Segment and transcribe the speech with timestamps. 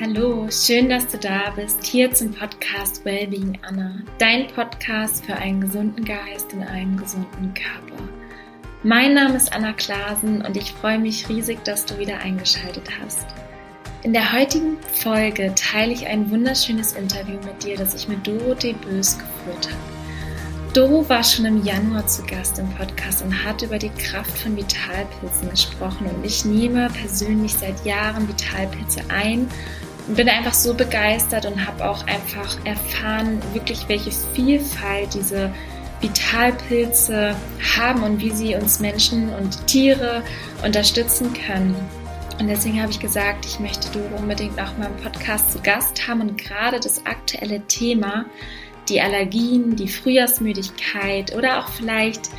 [0.00, 5.60] Hallo, schön, dass du da bist, hier zum Podcast Wellbeing Anna, dein Podcast für einen
[5.60, 8.04] gesunden Geist und einen gesunden Körper.
[8.84, 13.26] Mein Name ist Anna Klasen und ich freue mich riesig, dass du wieder eingeschaltet hast.
[14.04, 18.74] In der heutigen Folge teile ich ein wunderschönes Interview mit dir, das ich mit Dorothee
[18.74, 19.98] Bös geführt habe.
[20.74, 24.56] Doro war schon im Januar zu Gast im Podcast und hat über die Kraft von
[24.56, 26.06] Vitalpilzen gesprochen.
[26.06, 29.48] Und ich nehme persönlich seit Jahren Vitalpilze ein
[30.08, 35.52] bin einfach so begeistert und habe auch einfach erfahren, wirklich welche Vielfalt diese
[36.00, 37.34] Vitalpilze
[37.76, 40.22] haben und wie sie uns Menschen und Tiere
[40.64, 41.74] unterstützen können.
[42.38, 46.06] Und deswegen habe ich gesagt, ich möchte Doro unbedingt auch mal im Podcast zu Gast
[46.06, 48.26] haben und gerade das aktuelle Thema
[48.88, 52.30] die Allergien, die Frühjahrsmüdigkeit oder auch vielleicht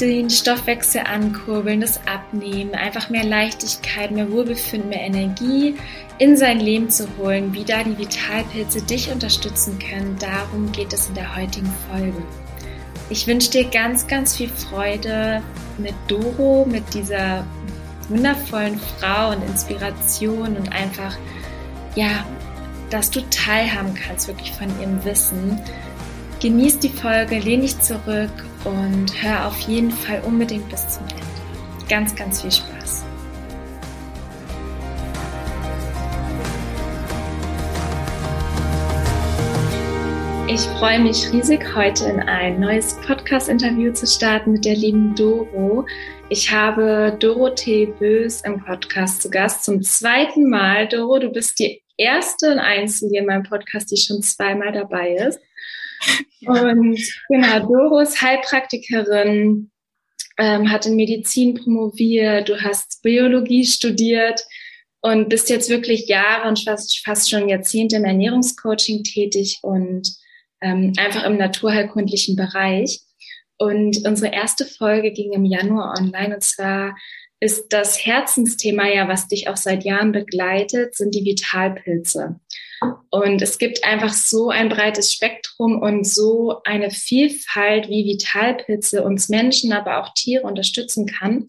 [0.00, 5.76] den Stoffwechsel ankurbeln, das Abnehmen, einfach mehr Leichtigkeit, mehr Wohlbefinden, mehr Energie
[6.18, 10.16] in sein Leben zu holen, wie da die Vitalpilze dich unterstützen können.
[10.18, 12.22] Darum geht es in der heutigen Folge.
[13.10, 15.42] Ich wünsche dir ganz, ganz viel Freude
[15.78, 17.44] mit Doro, mit dieser
[18.08, 21.16] wundervollen Frau und Inspiration und einfach,
[21.94, 22.24] ja,
[22.90, 25.58] dass du teilhaben kannst wirklich von ihrem Wissen.
[26.42, 28.32] Genieß die Folge, lehn dich zurück
[28.64, 31.88] und hör auf jeden Fall unbedingt bis zum Ende.
[31.88, 33.04] Ganz, ganz viel Spaß.
[40.48, 45.86] Ich freue mich riesig, heute in ein neues Podcast-Interview zu starten mit der lieben Doro.
[46.28, 50.88] Ich habe Dorothee Bös im Podcast zu Gast zum zweiten Mal.
[50.88, 55.38] Doro, du bist die erste und einzige in meinem Podcast, die schon zweimal dabei ist.
[56.46, 59.70] Und genau, Doro ist Heilpraktikerin,
[60.38, 64.44] ähm, hat in Medizin promoviert, du hast Biologie studiert
[65.02, 70.08] und bist jetzt wirklich Jahre und fast, fast schon Jahrzehnte im Ernährungscoaching tätig und
[70.60, 73.00] ähm, einfach im naturheilkundlichen Bereich.
[73.58, 76.96] Und unsere erste Folge ging im Januar online und zwar
[77.42, 82.38] ist das Herzensthema ja, was dich auch seit Jahren begleitet, sind die Vitalpilze.
[83.10, 89.28] Und es gibt einfach so ein breites Spektrum und so eine Vielfalt, wie Vitalpilze uns
[89.28, 91.48] Menschen, aber auch Tiere unterstützen kann.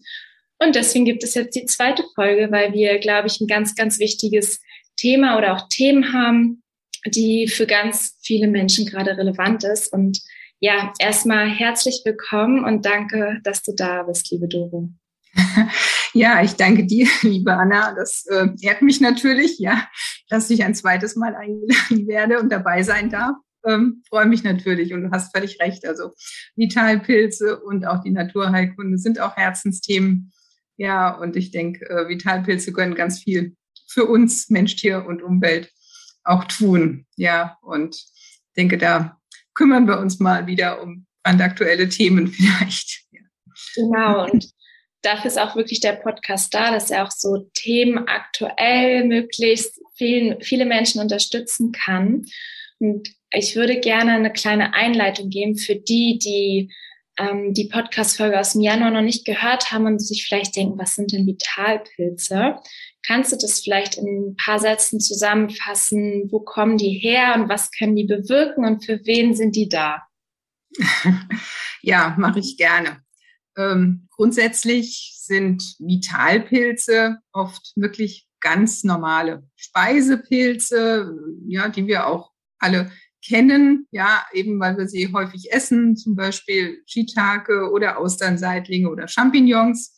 [0.58, 3.98] Und deswegen gibt es jetzt die zweite Folge, weil wir, glaube ich, ein ganz, ganz
[3.98, 4.60] wichtiges
[4.96, 6.62] Thema oder auch Themen haben,
[7.06, 9.92] die für ganz viele Menschen gerade relevant ist.
[9.92, 10.20] Und
[10.60, 14.88] ja, erstmal herzlich willkommen und danke, dass du da bist, liebe Doro.
[16.16, 17.92] Ja, ich danke dir, liebe Anna.
[17.92, 19.88] Das äh, ehrt mich natürlich, ja,
[20.28, 23.36] dass ich ein zweites Mal eingeladen werde und dabei sein darf.
[23.66, 25.84] Ähm, freue mich natürlich und du hast völlig recht.
[25.86, 26.12] Also
[26.54, 30.32] Vitalpilze und auch die Naturheilkunde sind auch Herzensthemen.
[30.76, 33.56] Ja, und ich denke, äh, Vitalpilze können ganz viel
[33.88, 35.72] für uns, Mensch, Tier und Umwelt
[36.22, 37.06] auch tun.
[37.16, 38.00] Ja, und
[38.56, 39.18] denke, da
[39.54, 43.04] kümmern wir uns mal wieder um brandaktuelle Themen vielleicht.
[43.10, 43.20] Ja.
[43.74, 44.54] Genau, und
[45.04, 50.40] dafür ist auch wirklich der Podcast da, dass er auch so Themen aktuell möglichst vielen,
[50.40, 52.26] viele Menschen unterstützen kann.
[52.78, 56.70] Und ich würde gerne eine kleine Einleitung geben für die, die
[57.16, 60.94] ähm, die Podcast-Folge aus dem Januar noch nicht gehört haben und sich vielleicht denken, was
[60.94, 62.56] sind denn Vitalpilze?
[63.06, 66.28] Kannst du das vielleicht in ein paar Sätzen zusammenfassen?
[66.30, 70.02] Wo kommen die her und was können die bewirken und für wen sind die da?
[71.82, 73.02] ja, mache ich gerne.
[73.56, 81.12] Ähm, grundsätzlich sind Vitalpilze oft wirklich ganz normale Speisepilze,
[81.46, 82.90] ja, die wir auch alle
[83.26, 89.92] kennen, ja, eben weil wir sie häufig essen, zum Beispiel Shiitake oder Austernseitlinge oder Champignons.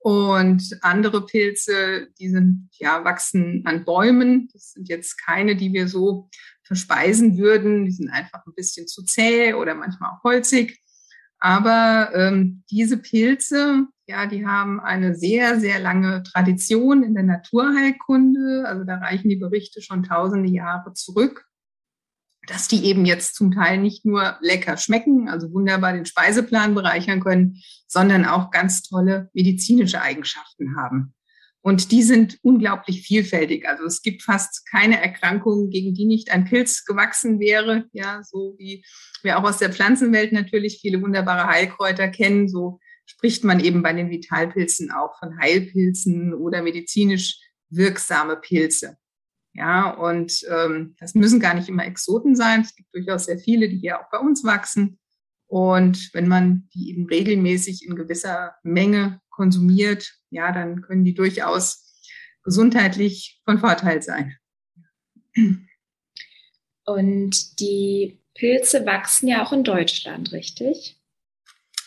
[0.00, 4.48] Und andere Pilze, die sind, ja, wachsen an Bäumen.
[4.52, 6.30] Das sind jetzt keine, die wir so
[6.62, 7.84] verspeisen würden.
[7.84, 10.80] Die sind einfach ein bisschen zu zäh oder manchmal auch holzig.
[11.40, 18.64] Aber ähm, diese Pilze, ja, die haben eine sehr, sehr lange Tradition in der Naturheilkunde.
[18.66, 21.46] Also da reichen die Berichte schon tausende Jahre zurück,
[22.46, 27.20] dass die eben jetzt zum Teil nicht nur lecker schmecken, also wunderbar den Speiseplan bereichern
[27.20, 31.14] können, sondern auch ganz tolle medizinische Eigenschaften haben.
[31.60, 33.68] Und die sind unglaublich vielfältig.
[33.68, 37.86] Also es gibt fast keine Erkrankung, gegen die nicht ein Pilz gewachsen wäre.
[37.92, 38.84] Ja, so wie
[39.22, 42.48] wir auch aus der Pflanzenwelt natürlich viele wunderbare Heilkräuter kennen.
[42.48, 47.40] So spricht man eben bei den Vitalpilzen auch von Heilpilzen oder medizinisch
[47.70, 48.96] wirksame Pilze.
[49.54, 52.60] Ja, und ähm, das müssen gar nicht immer Exoten sein.
[52.60, 54.98] Es gibt durchaus sehr viele, die hier auch bei uns wachsen.
[55.48, 61.84] Und wenn man die eben regelmäßig in gewisser Menge konsumiert, ja, dann können die durchaus
[62.42, 64.36] gesundheitlich von Vorteil sein.
[66.84, 70.98] Und die Pilze wachsen ja auch in Deutschland, richtig?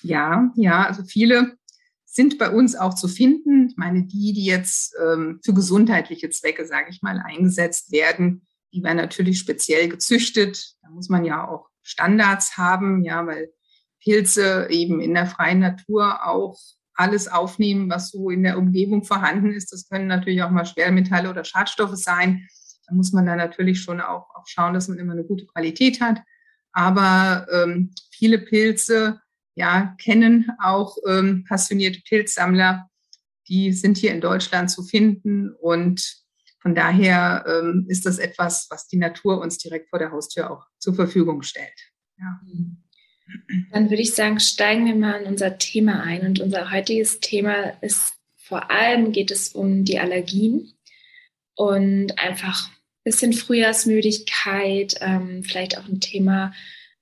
[0.04, 1.58] Ja, ja, also viele
[2.06, 3.70] sind bei uns auch zu finden.
[3.70, 8.84] Ich meine, die, die jetzt ähm, für gesundheitliche Zwecke, sage ich mal, eingesetzt werden, die
[8.84, 10.76] werden natürlich speziell gezüchtet.
[10.82, 13.52] Da muss man ja auch Standards haben, ja, weil
[14.02, 16.60] Pilze eben in der freien Natur auch
[16.96, 19.72] alles aufnehmen, was so in der Umgebung vorhanden ist.
[19.72, 22.48] Das können natürlich auch mal Schwermetalle oder Schadstoffe sein.
[22.88, 26.02] Da muss man dann natürlich schon auch, auch schauen, dass man immer eine gute Qualität
[26.02, 26.22] hat.
[26.74, 29.22] Aber ähm, viele Pilze
[29.56, 32.90] ja, kennen auch ähm, passionierte Pilzsammler.
[33.48, 36.22] Die sind hier in Deutschland zu finden und
[36.60, 40.68] von daher ähm, ist das etwas, was die Natur uns direkt vor der Haustür auch
[40.78, 41.92] zur Verfügung stellt.
[42.18, 42.40] Ja.
[43.72, 46.22] Dann würde ich sagen, steigen wir mal in unser Thema ein.
[46.22, 50.74] Und unser heutiges Thema ist vor allem geht es um die Allergien
[51.56, 56.54] und einfach ein bisschen Frühjahrsmüdigkeit, ähm, vielleicht auch ein Thema,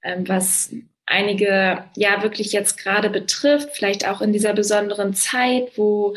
[0.04, 0.74] ähm, was
[1.06, 6.16] einige ja wirklich jetzt gerade betrifft, vielleicht auch in dieser besonderen Zeit, wo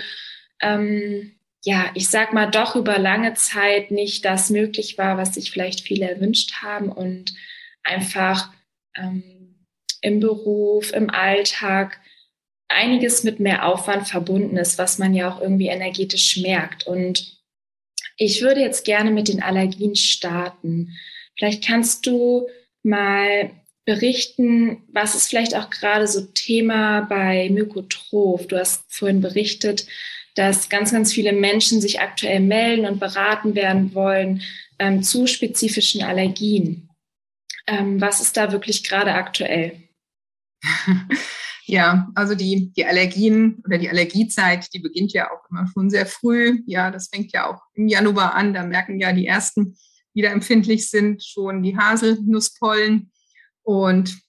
[0.60, 1.32] ähm,
[1.64, 5.80] ja, ich sag mal, doch über lange Zeit nicht das möglich war, was sich vielleicht
[5.80, 7.34] viele erwünscht haben und
[7.84, 8.52] einfach
[8.96, 9.41] ähm,
[10.02, 11.98] im Beruf, im Alltag
[12.68, 16.86] einiges mit mehr Aufwand verbunden ist, was man ja auch irgendwie energetisch merkt.
[16.86, 17.38] Und
[18.16, 20.96] ich würde jetzt gerne mit den Allergien starten.
[21.38, 22.48] Vielleicht kannst du
[22.82, 23.50] mal
[23.84, 28.46] berichten, was ist vielleicht auch gerade so Thema bei Mykotroph?
[28.46, 29.86] Du hast vorhin berichtet,
[30.34, 34.42] dass ganz, ganz viele Menschen sich aktuell melden und beraten werden wollen
[34.78, 36.88] ähm, zu spezifischen Allergien.
[37.66, 39.82] Ähm, was ist da wirklich gerade aktuell?
[41.66, 46.06] Ja, also die, die Allergien oder die Allergiezeit, die beginnt ja auch immer schon sehr
[46.06, 46.60] früh.
[46.66, 48.52] Ja, das fängt ja auch im Januar an.
[48.52, 49.76] Da merken ja die ersten,
[50.14, 53.12] die da empfindlich sind, schon die Haselnusspollen.
[53.62, 54.20] Und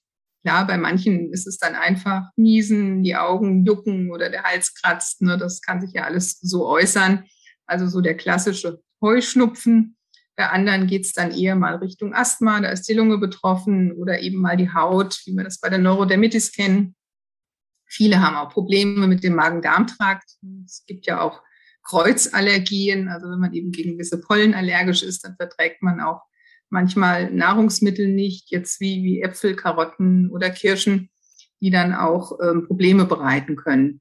[0.42, 5.20] klar, bei manchen ist es dann einfach Niesen, die Augen jucken oder der Hals kratzt.
[5.20, 5.36] Ne?
[5.36, 7.24] Das kann sich ja alles so äußern.
[7.66, 9.96] Also so der klassische Heuschnupfen.
[10.36, 14.20] Bei anderen geht es dann eher mal Richtung Asthma, da ist die Lunge betroffen oder
[14.20, 16.96] eben mal die Haut, wie wir das bei der Neurodermitis kennen.
[17.86, 20.28] Viele haben auch Probleme mit dem Magen-Darm-Trakt.
[20.64, 21.40] Es gibt ja auch
[21.84, 26.22] Kreuzallergien, also wenn man eben gegen gewisse Pollen allergisch ist, dann verträgt man auch
[26.70, 31.10] manchmal Nahrungsmittel nicht, jetzt wie, wie Äpfel, Karotten oder Kirschen,
[31.60, 34.00] die dann auch ähm, Probleme bereiten können.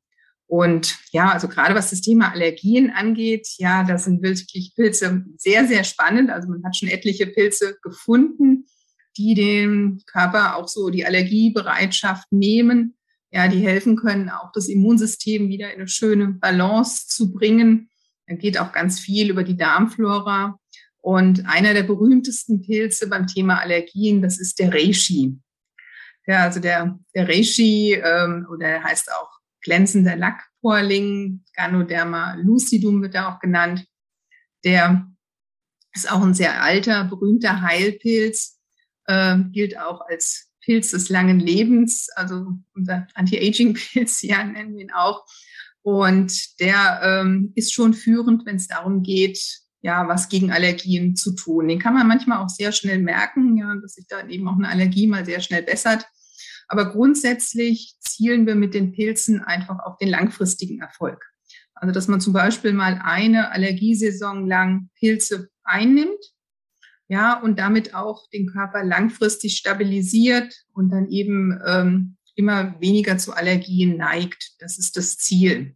[0.54, 5.68] Und ja, also gerade was das Thema Allergien angeht, ja, da sind wirklich Pilze sehr,
[5.68, 6.30] sehr spannend.
[6.30, 8.68] Also man hat schon etliche Pilze gefunden,
[9.18, 12.96] die dem Körper auch so die Allergiebereitschaft nehmen.
[13.32, 17.90] Ja, die helfen können, auch das Immunsystem wieder in eine schöne Balance zu bringen.
[18.28, 20.60] Da geht auch ganz viel über die Darmflora.
[21.02, 25.36] Und einer der berühmtesten Pilze beim Thema Allergien, das ist der Reishi.
[26.28, 33.34] Ja, also der, der Reishi, ähm, oder heißt auch glänzender Lackporling, Ganoderma lucidum wird er
[33.34, 33.86] auch genannt.
[34.64, 35.08] Der
[35.94, 38.60] ist auch ein sehr alter, berühmter Heilpilz,
[39.06, 44.92] äh, gilt auch als Pilz des langen Lebens, also unser Anti-Aging-Pilz, ja, nennen wir ihn
[44.92, 45.26] auch.
[45.82, 51.36] Und der ähm, ist schon führend, wenn es darum geht, ja, was gegen Allergien zu
[51.36, 51.68] tun.
[51.68, 54.70] Den kann man manchmal auch sehr schnell merken, ja, dass sich dann eben auch eine
[54.70, 56.08] Allergie mal sehr schnell bessert.
[56.74, 61.24] Aber grundsätzlich zielen wir mit den Pilzen einfach auf den langfristigen Erfolg.
[61.76, 66.34] Also, dass man zum Beispiel mal eine Allergiesaison lang Pilze einnimmt,
[67.10, 73.34] ja, und damit auch den Körper langfristig stabilisiert und dann eben ähm, immer weniger zu
[73.34, 74.56] Allergien neigt.
[74.58, 75.76] Das ist das Ziel.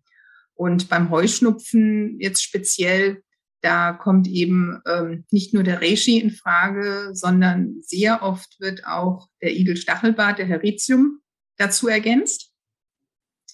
[0.56, 3.22] Und beim Heuschnupfen jetzt speziell
[3.62, 9.28] da kommt eben ähm, nicht nur der Reishi in Frage, sondern sehr oft wird auch
[9.42, 11.20] der Igelstachelbart, der Heritium,
[11.58, 12.52] dazu ergänzt.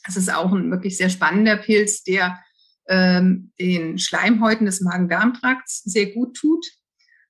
[0.06, 2.38] Das ist auch ein wirklich sehr spannender Pilz, der
[2.90, 6.66] ähm, den Schleimhäuten des Magen-Darm-Trakts sehr gut tut.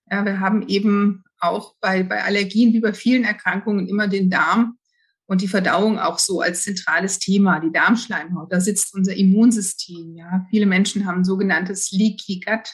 [0.09, 4.77] Ja, wir haben eben auch bei, bei Allergien wie bei vielen Erkrankungen immer den Darm
[5.25, 8.51] und die Verdauung auch so als zentrales Thema, die Darmschleimhaut.
[8.51, 10.15] Da sitzt unser Immunsystem.
[10.15, 12.69] Ja, viele Menschen haben sogenanntes Leaky Gut.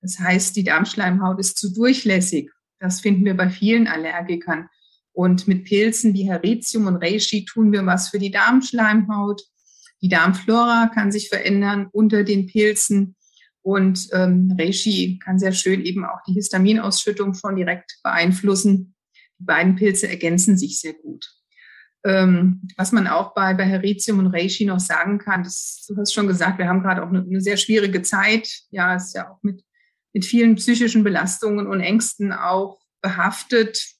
[0.00, 2.50] Das heißt, die Darmschleimhaut ist zu durchlässig.
[2.80, 4.68] Das finden wir bei vielen Allergikern.
[5.12, 9.42] Und mit Pilzen wie Heritium und Reishi tun wir was für die Darmschleimhaut.
[10.00, 13.14] Die Darmflora kann sich verändern unter den Pilzen.
[13.60, 18.96] Und ähm, Reishi kann sehr schön eben auch die Histaminausschüttung schon direkt beeinflussen.
[19.38, 21.30] Die beiden Pilze ergänzen sich sehr gut.
[22.04, 26.12] Ähm, was man auch bei, bei Heritium und Reishi noch sagen kann, das, du hast
[26.12, 28.48] schon gesagt, wir haben gerade auch eine, eine, sehr schwierige Zeit.
[28.70, 29.62] Ja, ist ja auch mit
[30.12, 33.94] mit vielen psychischen Belastungen und Ängsten auch behaftet.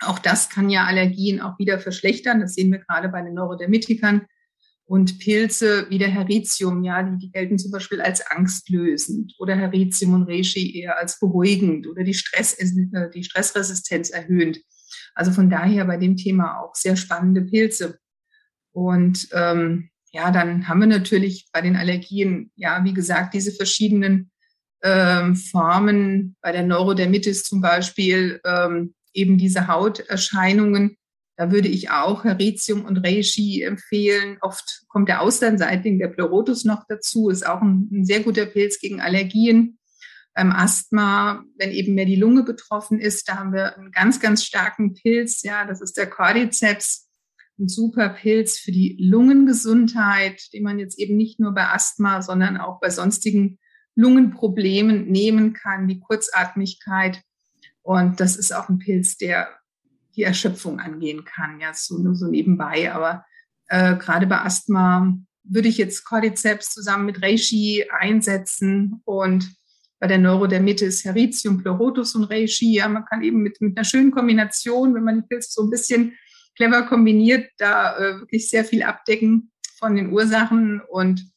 [0.00, 2.40] Auch das kann ja Allergien auch wieder verschlechtern.
[2.40, 4.26] Das sehen wir gerade bei den Neurodermitikern.
[4.84, 10.12] Und Pilze wie der Heritium, ja, die, die gelten zum Beispiel als angstlösend oder Heritium
[10.12, 14.60] und Reishi eher als beruhigend oder die, Stress, äh, die Stressresistenz erhöhend.
[15.14, 17.98] Also von daher bei dem Thema auch sehr spannende Pilze.
[18.72, 24.30] Und ähm, ja, dann haben wir natürlich bei den Allergien, ja, wie gesagt, diese verschiedenen
[24.82, 30.96] ähm, Formen, bei der Neurodermitis zum Beispiel, ähm, eben diese Hauterscheinungen.
[31.36, 34.36] Da würde ich auch Heritium und Reishi empfehlen.
[34.42, 38.78] Oft kommt der Austernseitling, der Pleurotus noch dazu, ist auch ein, ein sehr guter Pilz
[38.78, 39.78] gegen Allergien.
[40.34, 44.44] Beim Asthma, wenn eben mehr die Lunge betroffen ist, da haben wir einen ganz, ganz
[44.44, 45.42] starken Pilz.
[45.42, 47.10] Ja, das ist der Cordyceps
[47.58, 52.56] ein super Pilz für die Lungengesundheit, den man jetzt eben nicht nur bei Asthma, sondern
[52.56, 53.58] auch bei sonstigen
[53.94, 57.22] Lungenproblemen nehmen kann, wie Kurzatmigkeit.
[57.82, 59.48] Und das ist auch ein Pilz, der
[60.16, 61.60] die Erschöpfung angehen kann.
[61.60, 62.92] Ja, so nur so nebenbei.
[62.92, 63.24] Aber
[63.68, 69.54] äh, gerade bei Asthma würde ich jetzt Cordyceps zusammen mit Reishi einsetzen und
[70.02, 72.74] bei der Neurodermitis Heritium, Pleurotus und Reishi.
[72.74, 75.70] Ja, man kann eben mit, mit einer schönen Kombination, wenn man die Pilze so ein
[75.70, 76.18] bisschen
[76.56, 80.80] clever kombiniert, da äh, wirklich sehr viel abdecken von den Ursachen.
[80.90, 81.30] Und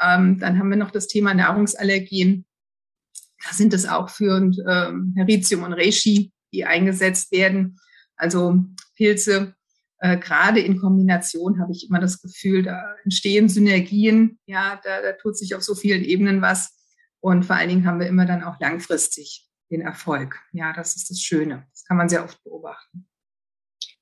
[0.00, 2.46] ähm, dann haben wir noch das Thema Nahrungsallergien.
[3.44, 7.76] Da sind es auch für ähm, Heritium und Reishi, die eingesetzt werden.
[8.16, 8.64] Also
[8.96, 9.54] Pilze,
[9.98, 14.38] äh, gerade in Kombination habe ich immer das Gefühl, da entstehen Synergien.
[14.46, 16.75] Ja, da, da tut sich auf so vielen Ebenen was.
[17.20, 20.40] Und vor allen Dingen haben wir immer dann auch langfristig den Erfolg.
[20.52, 21.66] Ja, das ist das Schöne.
[21.72, 23.08] Das kann man sehr oft beobachten.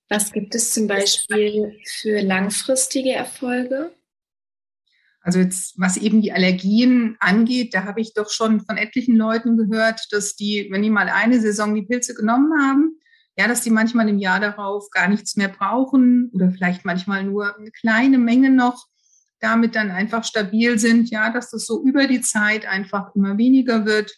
[0.09, 3.95] Was gibt es zum Beispiel für langfristige Erfolge?
[5.21, 9.57] Also jetzt, was eben die Allergien angeht, da habe ich doch schon von etlichen Leuten
[9.57, 13.01] gehört, dass die, wenn die mal eine Saison die Pilze genommen haben,
[13.37, 17.57] ja, dass die manchmal im Jahr darauf gar nichts mehr brauchen oder vielleicht manchmal nur
[17.59, 18.87] eine kleine Menge noch,
[19.45, 23.85] damit dann einfach stabil sind, ja, dass das so über die Zeit einfach immer weniger
[23.85, 24.11] wird.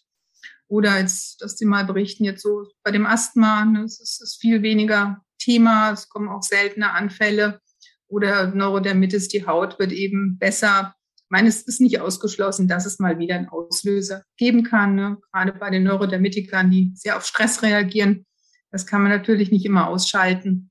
[0.69, 4.41] Oder jetzt, dass die mal berichten, jetzt so bei dem Asthma, ne, es ist, ist
[4.41, 5.91] viel weniger Thema.
[5.93, 7.61] Es kommen auch seltene Anfälle
[8.09, 10.95] oder Neurodermitis, die Haut wird eben besser.
[11.17, 15.19] Ich meine, es ist nicht ausgeschlossen, dass es mal wieder einen Auslöser geben kann, ne?
[15.33, 18.27] gerade bei den Neurodermitikern, die sehr auf Stress reagieren.
[18.71, 20.71] Das kann man natürlich nicht immer ausschalten.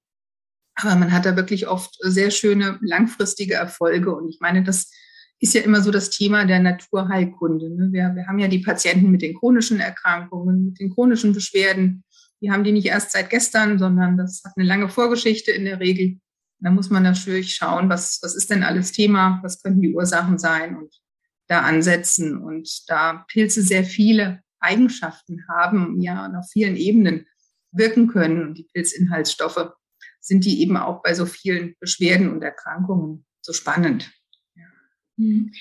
[0.75, 4.13] Aber man hat da wirklich oft sehr schöne langfristige Erfolge.
[4.13, 4.91] Und ich meine, das
[5.39, 7.69] ist ja immer so das Thema der Naturheilkunde.
[7.69, 7.89] Ne?
[7.91, 12.03] Wir, wir haben ja die Patienten mit den chronischen Erkrankungen, mit den chronischen Beschwerden,
[12.41, 15.79] die haben die nicht erst seit gestern, sondern das hat eine lange Vorgeschichte in der
[15.79, 16.19] Regel.
[16.59, 20.37] Da muss man natürlich schauen, was, was ist denn alles Thema, was könnten die Ursachen
[20.37, 20.93] sein und
[21.47, 22.37] da ansetzen.
[22.37, 27.25] Und da Pilze sehr viele Eigenschaften haben, ja, und auf vielen Ebenen
[27.71, 29.71] wirken können und die Pilzinhaltsstoffe,
[30.25, 34.11] sind die eben auch bei so vielen Beschwerden und Erkrankungen so spannend.
[35.17, 35.53] Mhm.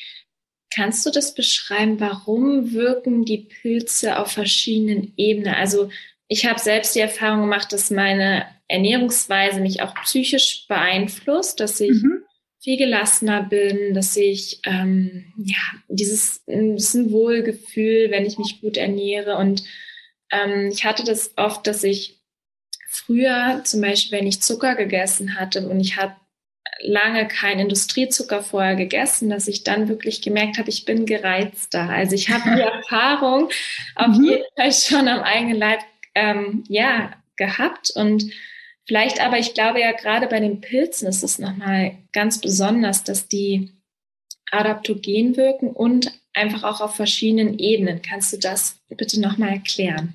[0.75, 5.54] Kannst du das beschreiben, warum wirken die Pilze auf verschiedenen Ebenen?
[5.54, 5.90] Also
[6.26, 12.02] ich habe selbst die Erfahrung gemacht, dass meine Ernährungsweise mich auch psychisch beeinflusst, dass ich
[12.02, 12.23] mhm.
[12.61, 18.78] viel gelassener bin, dass ich ähm, ja dieses ein bisschen Wohlgefühl, wenn ich mich gut
[18.78, 19.37] ernähre.
[19.37, 19.62] Und
[20.33, 22.24] ähm, ich hatte das oft, dass ich
[22.94, 26.14] früher zum Beispiel, wenn ich Zucker gegessen hatte und ich habe
[26.80, 31.88] lange kein Industriezucker vorher gegessen, dass ich dann wirklich gemerkt habe, ich bin gereizter.
[31.88, 33.50] Also ich habe die Erfahrung
[33.94, 34.24] auf mhm.
[34.24, 35.80] jeden Fall schon am eigenen Leib
[36.14, 37.92] ähm, ja, gehabt.
[37.94, 38.24] Und
[38.86, 43.28] vielleicht aber, ich glaube ja gerade bei den Pilzen ist es nochmal ganz besonders, dass
[43.28, 43.70] die
[44.50, 48.02] adaptogen wirken und einfach auch auf verschiedenen Ebenen.
[48.02, 50.14] Kannst du das bitte nochmal erklären?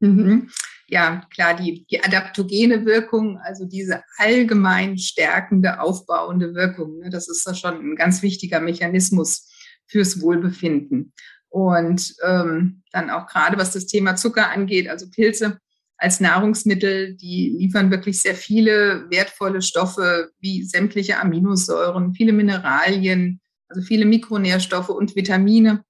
[0.00, 0.50] Mhm.
[0.92, 7.46] Ja, klar, die, die adaptogene Wirkung, also diese allgemein stärkende, aufbauende Wirkung, ne, das ist
[7.46, 9.48] ja schon ein ganz wichtiger Mechanismus
[9.86, 11.12] fürs Wohlbefinden.
[11.48, 15.58] Und ähm, dann auch gerade was das Thema Zucker angeht, also Pilze
[15.96, 23.82] als Nahrungsmittel, die liefern wirklich sehr viele wertvolle Stoffe wie sämtliche Aminosäuren, viele Mineralien, also
[23.82, 25.84] viele Mikronährstoffe und Vitamine,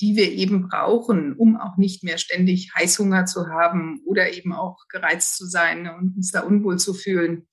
[0.00, 4.78] die wir eben brauchen, um auch nicht mehr ständig Heißhunger zu haben oder eben auch
[4.88, 7.46] gereizt zu sein und uns da unwohl zu fühlen.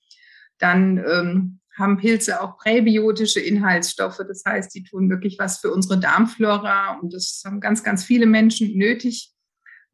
[0.58, 4.20] Dann ähm, haben Pilze auch präbiotische Inhaltsstoffe.
[4.26, 8.26] Das heißt, die tun wirklich was für unsere Darmflora und das haben ganz, ganz viele
[8.26, 9.32] Menschen nötig.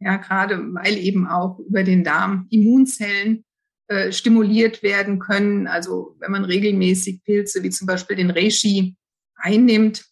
[0.01, 3.45] Ja, gerade weil eben auch über den Darm Immunzellen
[3.89, 5.67] äh, stimuliert werden können.
[5.67, 8.97] Also wenn man regelmäßig Pilze wie zum Beispiel den Reishi
[9.35, 10.05] einnimmt,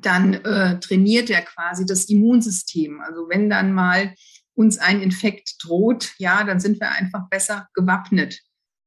[0.00, 3.00] dann äh, trainiert er quasi das Immunsystem.
[3.00, 4.14] Also wenn dann mal
[4.54, 8.40] uns ein Infekt droht, ja, dann sind wir einfach besser gewappnet.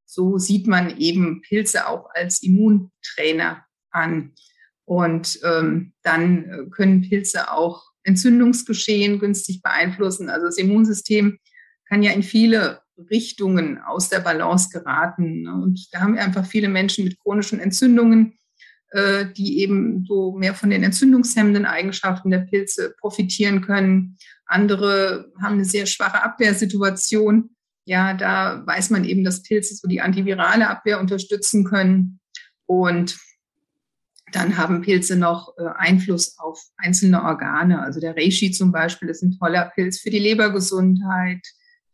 [0.05, 4.34] So sieht man eben Pilze auch als Immuntrainer an.
[4.86, 10.29] Und ähm, dann äh, können Pilze auch Entzündungsgeschehen günstig beeinflussen.
[10.29, 11.39] Also das Immunsystem
[11.88, 15.43] kann ja in viele Richtungen aus der Balance geraten.
[15.43, 15.53] Ne?
[15.53, 18.38] Und da haben wir einfach viele Menschen mit chronischen Entzündungen,
[18.93, 24.17] äh, die eben so mehr von den entzündungshemmenden Eigenschaften der Pilze profitieren können.
[24.45, 27.50] Andere haben eine sehr schwache Abwehrsituation.
[27.85, 32.19] Ja, da weiß man eben, dass Pilze so die antivirale Abwehr unterstützen können.
[32.67, 33.17] Und
[34.31, 37.81] dann haben Pilze noch äh, Einfluss auf einzelne Organe.
[37.81, 41.41] Also der Reishi zum Beispiel ist ein toller Pilz für die Lebergesundheit,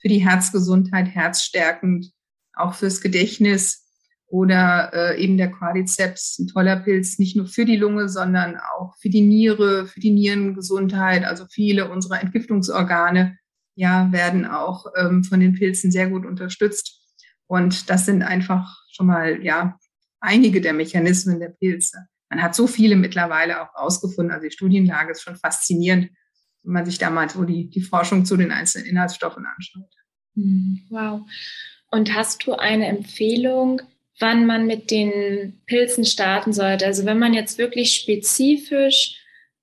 [0.02, 2.12] für die Herzgesundheit, herzstärkend,
[2.54, 3.89] auch fürs Gedächtnis.
[4.30, 8.96] Oder äh, eben der Quadriceps, ein toller Pilz, nicht nur für die Lunge, sondern auch
[9.02, 11.24] für die Niere, für die Nierengesundheit.
[11.24, 13.38] Also viele unserer Entgiftungsorgane
[13.76, 17.02] ja, werden auch ähm, von den Pilzen sehr gut unterstützt.
[17.48, 19.80] Und das sind einfach schon mal ja
[20.20, 22.08] einige der Mechanismen der Pilze.
[22.30, 24.32] Man hat so viele mittlerweile auch rausgefunden.
[24.32, 26.12] Also die Studienlage ist schon faszinierend,
[26.64, 29.92] wenn man sich da mal so die, die Forschung zu den einzelnen Inhaltsstoffen anschaut.
[30.36, 31.22] Hm, wow.
[31.90, 33.82] Und hast du eine Empfehlung,
[34.20, 36.86] wann man mit den Pilzen starten sollte.
[36.86, 39.16] Also wenn man jetzt wirklich spezifisch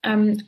[0.02, 0.42] ähm,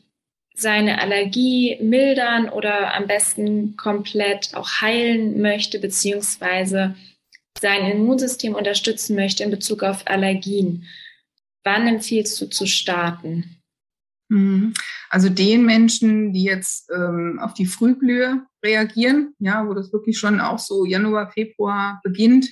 [0.54, 6.96] seine Allergie mildern oder am besten komplett auch heilen möchte, beziehungsweise
[7.60, 10.84] sein Immunsystem unterstützen möchte in Bezug auf Allergien.
[11.64, 13.56] Wann empfiehlst du zu starten?
[14.28, 14.74] Mhm.
[15.10, 20.40] Also den Menschen, die jetzt ähm, auf die Frühblühe reagieren, ja, wo das wirklich schon
[20.40, 22.48] auch so Januar, Februar beginnt,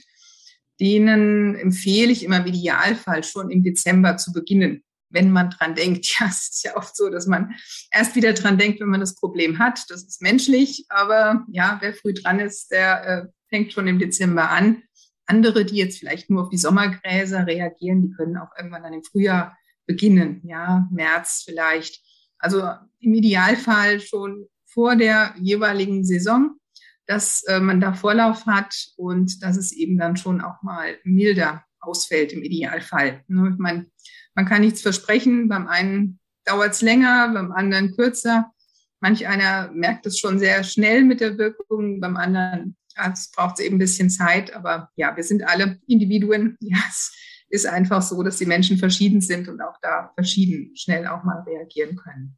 [0.80, 6.07] denen empfehle ich immer im Idealfall schon im Dezember zu beginnen, wenn man dran denkt.
[6.20, 7.55] Ja, es ist ja oft so, dass man
[7.90, 9.85] erst wieder dran denkt, wenn man das Problem hat.
[9.88, 14.51] Das ist menschlich, aber ja, wer früh dran ist, der äh, fängt schon im Dezember
[14.51, 14.83] an.
[15.27, 19.03] Andere, die jetzt vielleicht nur auf die Sommergräser reagieren, die können auch irgendwann dann im
[19.03, 22.01] Frühjahr beginnen, ja, März vielleicht.
[22.38, 22.62] Also
[23.01, 26.59] im Idealfall schon vor der jeweiligen Saison
[27.07, 31.64] dass äh, man da Vorlauf hat und dass es eben dann schon auch mal milder
[31.81, 33.23] ausfällt im Idealfall.
[33.29, 33.51] Ne?
[33.53, 33.87] Ich meine,
[34.35, 35.49] man kann nichts versprechen.
[35.49, 38.53] Beim einen dauert es länger, beim anderen kürzer.
[39.01, 43.61] Manch einer merkt es schon sehr schnell mit der Wirkung, beim anderen ja, es braucht
[43.61, 44.55] eben ein bisschen Zeit.
[44.55, 46.57] Aber ja, wir sind alle Individuen.
[46.66, 47.12] Ja, es
[47.49, 51.42] ist einfach so, dass die Menschen verschieden sind und auch da verschieden schnell auch mal
[51.47, 52.37] reagieren können.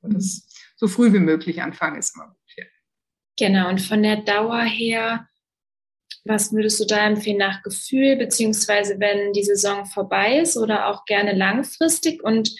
[0.00, 2.38] Und das so früh wie möglich anfangen ist immer gut.
[3.36, 5.28] Genau, und von der Dauer her,
[6.24, 11.04] was würdest du da empfehlen nach Gefühl, beziehungsweise wenn die Saison vorbei ist oder auch
[11.04, 12.22] gerne langfristig?
[12.22, 12.50] Und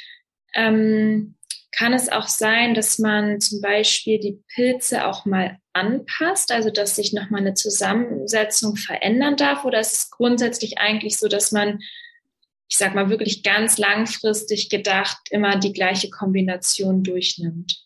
[0.55, 1.37] ähm,
[1.71, 6.97] kann es auch sein, dass man zum Beispiel die Pilze auch mal anpasst, also dass
[6.97, 9.65] sich nochmal eine Zusammensetzung verändern darf?
[9.65, 11.81] Oder ist es grundsätzlich eigentlich so, dass man,
[12.69, 17.84] ich sag mal, wirklich ganz langfristig gedacht immer die gleiche Kombination durchnimmt?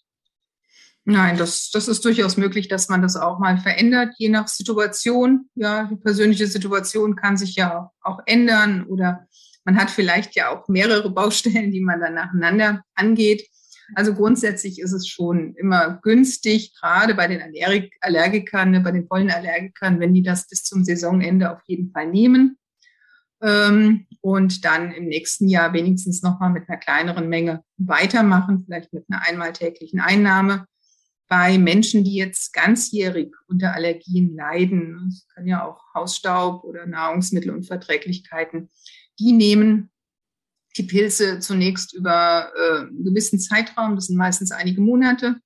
[1.11, 5.49] Nein, das, das ist durchaus möglich, dass man das auch mal verändert, je nach Situation.
[5.55, 9.27] Ja, die persönliche Situation kann sich ja auch ändern oder
[9.65, 13.49] man hat vielleicht ja auch mehrere Baustellen, die man dann nacheinander angeht.
[13.95, 17.41] Also grundsätzlich ist es schon immer günstig, gerade bei den
[18.03, 22.59] Allergikern, ne, bei den Pollenallergikern, wenn die das bis zum Saisonende auf jeden Fall nehmen
[23.41, 29.07] ähm, und dann im nächsten Jahr wenigstens nochmal mit einer kleineren Menge weitermachen, vielleicht mit
[29.09, 30.67] einer einmal täglichen Einnahme
[31.29, 38.71] bei Menschen, die jetzt ganzjährig unter Allergien leiden, es kann ja auch Hausstaub oder Nahrungsmittelunverträglichkeiten,
[39.19, 39.91] die nehmen
[40.77, 45.37] die Pilze zunächst über äh, einen gewissen Zeitraum, das sind meistens einige Monate,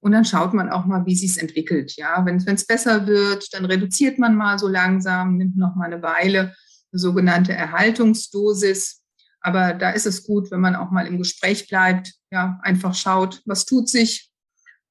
[0.00, 1.96] und dann schaut man auch mal, wie sich es entwickelt.
[1.96, 6.02] Ja, wenn es besser wird, dann reduziert man mal so langsam, nimmt noch mal eine
[6.02, 6.54] Weile
[6.92, 9.02] eine sogenannte Erhaltungsdosis.
[9.40, 13.42] Aber da ist es gut, wenn man auch mal im Gespräch bleibt, ja, einfach schaut,
[13.46, 14.30] was tut sich,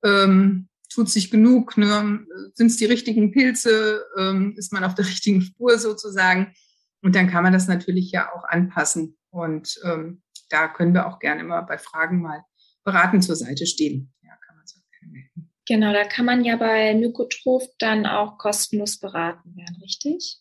[0.04, 2.26] ähm, tut sich genug, ne?
[2.54, 6.54] sind es die richtigen Pilze, ähm, ist man auf der richtigen Spur sozusagen.
[7.02, 9.18] Und dann kann man das natürlich ja auch anpassen.
[9.30, 12.44] Und ähm, da können wir auch gerne immer bei Fragen mal
[12.84, 14.14] beraten zur Seite stehen.
[14.22, 15.52] Ja, kann man so gerne melden.
[15.68, 20.40] Genau, da kann man ja bei Mykotroph dann auch kostenlos beraten werden, richtig?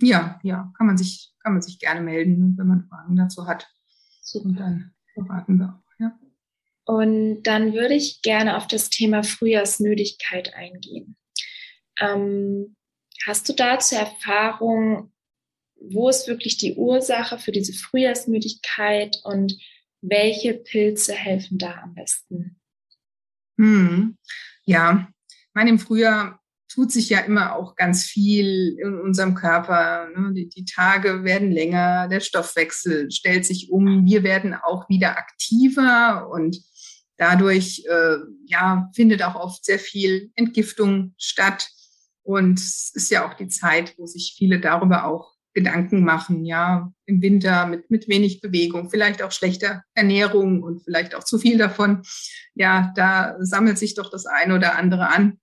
[0.00, 3.68] Ja, ja, kann man sich, kann man sich gerne melden, wenn man Fragen dazu hat.
[4.22, 4.48] Super.
[4.48, 5.81] Und dann beraten wir auch.
[6.84, 11.16] Und dann würde ich gerne auf das Thema Frühjahrsmüdigkeit eingehen.
[12.00, 12.76] Ähm,
[13.24, 15.12] hast du dazu Erfahrung,
[15.76, 19.56] wo ist wirklich die Ursache für diese Frühjahrsmüdigkeit und
[20.00, 22.60] welche Pilze helfen da am besten?
[23.58, 24.16] Hm.
[24.64, 26.40] Ja, ich meine, im Frühjahr
[26.72, 30.08] tut sich ja immer auch ganz viel in unserem Körper.
[30.16, 30.32] Ne?
[30.34, 36.30] Die, die, Tage werden länger, der Stoffwechsel stellt sich um, wir werden auch wieder aktiver
[36.30, 36.56] und
[37.16, 41.68] dadurch äh, ja, findet auch oft sehr viel Entgiftung statt.
[42.22, 46.90] Und es ist ja auch die Zeit, wo sich viele darüber auch Gedanken machen, ja,
[47.04, 51.58] im Winter mit, mit wenig Bewegung, vielleicht auch schlechter Ernährung und vielleicht auch zu viel
[51.58, 52.02] davon.
[52.54, 55.38] Ja, da sammelt sich doch das eine oder andere an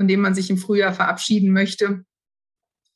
[0.00, 2.06] von dem man sich im Frühjahr verabschieden möchte.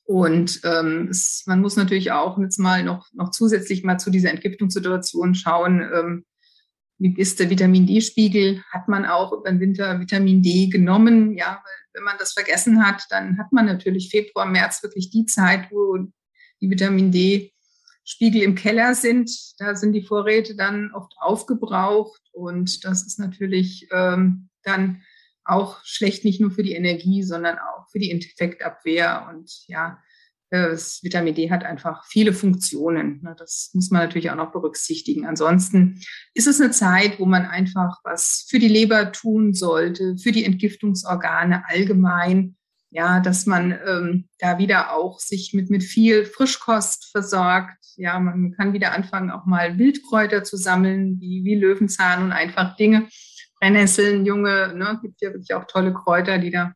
[0.05, 4.31] Und ähm, es, man muss natürlich auch jetzt mal noch, noch zusätzlich mal zu dieser
[4.31, 6.24] Entgiftungssituation schauen, ähm,
[6.98, 8.62] wie ist der Vitamin D-Spiegel?
[8.72, 11.37] Hat man auch über den Winter Vitamin D genommen?
[11.37, 15.26] Ja, weil wenn man das vergessen hat, dann hat man natürlich Februar, März wirklich die
[15.26, 15.98] Zeit, wo
[16.61, 19.30] die Vitamin D-Spiegel im Keller sind.
[19.59, 25.02] Da sind die Vorräte dann oft aufgebraucht und das ist natürlich ähm, dann
[25.44, 29.28] auch schlecht nicht nur für die Energie, sondern auch für die Infektabwehr.
[29.30, 30.02] Und ja,
[30.54, 33.20] das Vitamin D hat einfach viele Funktionen.
[33.22, 33.34] Ne?
[33.38, 35.26] Das muss man natürlich auch noch berücksichtigen.
[35.26, 36.00] Ansonsten
[36.34, 40.44] ist es eine Zeit, wo man einfach was für die Leber tun sollte, für die
[40.44, 42.56] Entgiftungsorgane allgemein.
[42.90, 47.84] Ja, dass man ähm, da wieder auch sich mit, mit viel Frischkost versorgt.
[47.96, 52.76] Ja, man kann wieder anfangen, auch mal Wildkräuter zu sammeln, wie, wie Löwenzahn und einfach
[52.76, 53.08] Dinge,
[53.58, 56.72] Brennnesseln, junge, ne, gibt ja wirklich auch tolle Kräuter, die da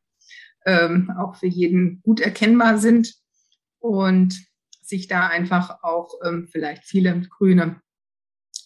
[0.67, 3.15] ähm, auch für jeden gut erkennbar sind
[3.81, 4.39] und
[4.83, 7.81] sich da einfach auch ähm, vielleicht viele grüne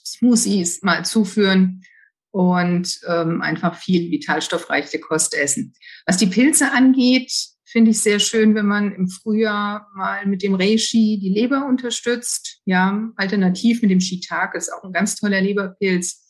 [0.05, 1.83] Smoothies mal zuführen
[2.31, 5.75] und ähm, einfach viel vitalstoffreiche Kost essen.
[6.07, 7.33] Was die Pilze angeht,
[7.65, 12.61] finde ich sehr schön, wenn man im Frühjahr mal mit dem Reishi die Leber unterstützt.
[12.65, 16.23] Ja, alternativ mit dem Shiitake ist auch ein ganz toller Leberpilz.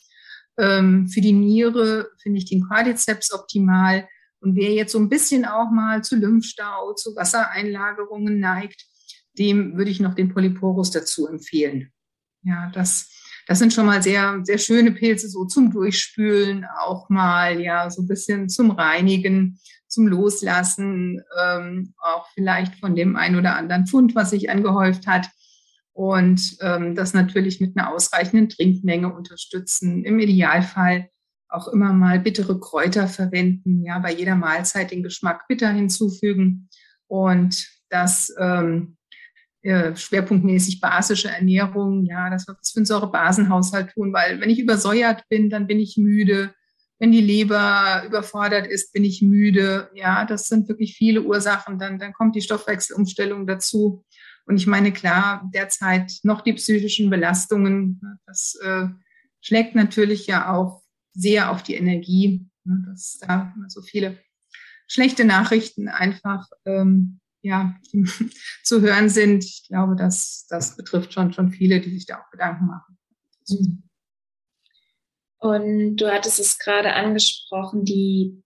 [0.58, 4.08] Ähm, für die Niere finde ich den Quadrizeps optimal.
[4.42, 8.84] Und wer jetzt so ein bisschen auch mal zu Lymphstau, zu Wassereinlagerungen neigt,
[9.38, 11.92] dem würde ich noch den Polyporus dazu empfehlen.
[12.42, 13.08] Ja, das,
[13.46, 18.02] das sind schon mal sehr, sehr schöne Pilze, so zum Durchspülen auch mal, ja, so
[18.02, 24.14] ein bisschen zum Reinigen, zum Loslassen, ähm, auch vielleicht von dem ein oder anderen Pfund,
[24.14, 25.28] was sich angehäuft hat
[25.92, 30.04] und ähm, das natürlich mit einer ausreichenden Trinkmenge unterstützen.
[30.04, 31.10] Im Idealfall
[31.52, 36.68] auch immer mal bittere Kräuter verwenden, ja, bei jeder Mahlzeit den Geschmack bitter hinzufügen
[37.06, 38.96] und das ähm,
[39.62, 45.28] äh, schwerpunktmäßig basische Ernährung, ja, das wir für einen Säurebasenhaushalt tun, weil wenn ich übersäuert
[45.28, 46.52] bin, dann bin ich müde.
[46.98, 49.90] Wenn die Leber überfordert ist, bin ich müde.
[49.94, 51.78] Ja, das sind wirklich viele Ursachen.
[51.78, 54.04] Dann, dann kommt die Stoffwechselumstellung dazu.
[54.46, 58.86] Und ich meine, klar, derzeit noch die psychischen Belastungen, das äh,
[59.40, 60.81] schlägt natürlich ja auch
[61.14, 64.18] sehr auf die Energie, ne, dass da so viele
[64.86, 67.74] schlechte Nachrichten einfach ähm, ja,
[68.62, 69.44] zu hören sind.
[69.44, 72.96] Ich glaube, das, das betrifft schon, schon viele, die sich da auch Gedanken machen.
[75.38, 78.42] Und du hattest es gerade angesprochen, die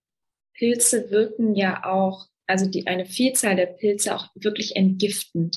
[0.54, 5.54] Pilze wirken ja auch, also die, eine Vielzahl der Pilze auch wirklich entgiftend.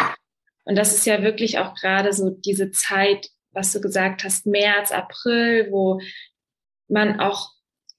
[0.66, 4.92] Und das ist ja wirklich auch gerade so diese Zeit, was du gesagt hast, März,
[4.92, 6.02] April, wo
[6.90, 7.52] man auch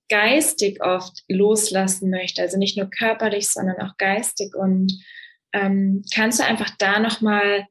[0.08, 4.54] geistig oft loslassen möchte, also nicht nur körperlich, sondern auch geistig.
[4.54, 4.92] Und
[5.52, 7.66] ähm, kannst du einfach da nochmal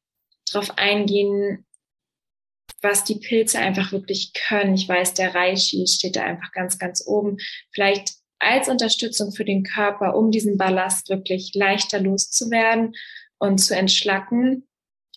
[0.51, 1.65] drauf eingehen,
[2.81, 4.73] was die Pilze einfach wirklich können?
[4.75, 7.37] Ich weiß, der Reishi steht da einfach ganz, ganz oben.
[7.73, 12.95] Vielleicht als Unterstützung für den Körper, um diesen Ballast wirklich leichter loszuwerden
[13.37, 14.65] und zu entschlacken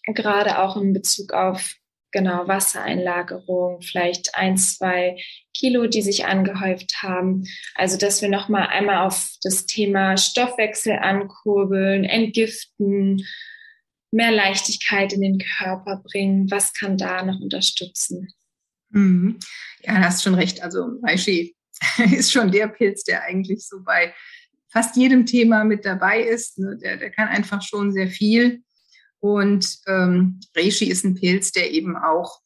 [0.07, 1.77] gerade auch in Bezug auf
[2.12, 5.16] genau Wassereinlagerung, vielleicht ein, zwei
[5.55, 7.44] Kilo, die sich angehäuft haben.
[7.75, 13.27] Also, dass wir nochmal einmal auf das Thema Stoffwechsel ankurbeln, entgiften,
[14.12, 16.51] mehr Leichtigkeit in den Körper bringen.
[16.51, 18.29] Was kann da noch unterstützen?
[18.90, 19.38] Mhm.
[19.83, 20.62] Ja, du hast schon recht.
[20.62, 21.57] Also Reishi
[22.12, 24.14] ist schon der Pilz, der eigentlich so bei
[24.70, 26.59] fast jedem Thema mit dabei ist.
[26.59, 26.79] Ne?
[26.83, 28.62] Der, der kann einfach schon sehr viel.
[29.22, 32.40] Und ähm, Reishi ist ein Pilz, der eben auch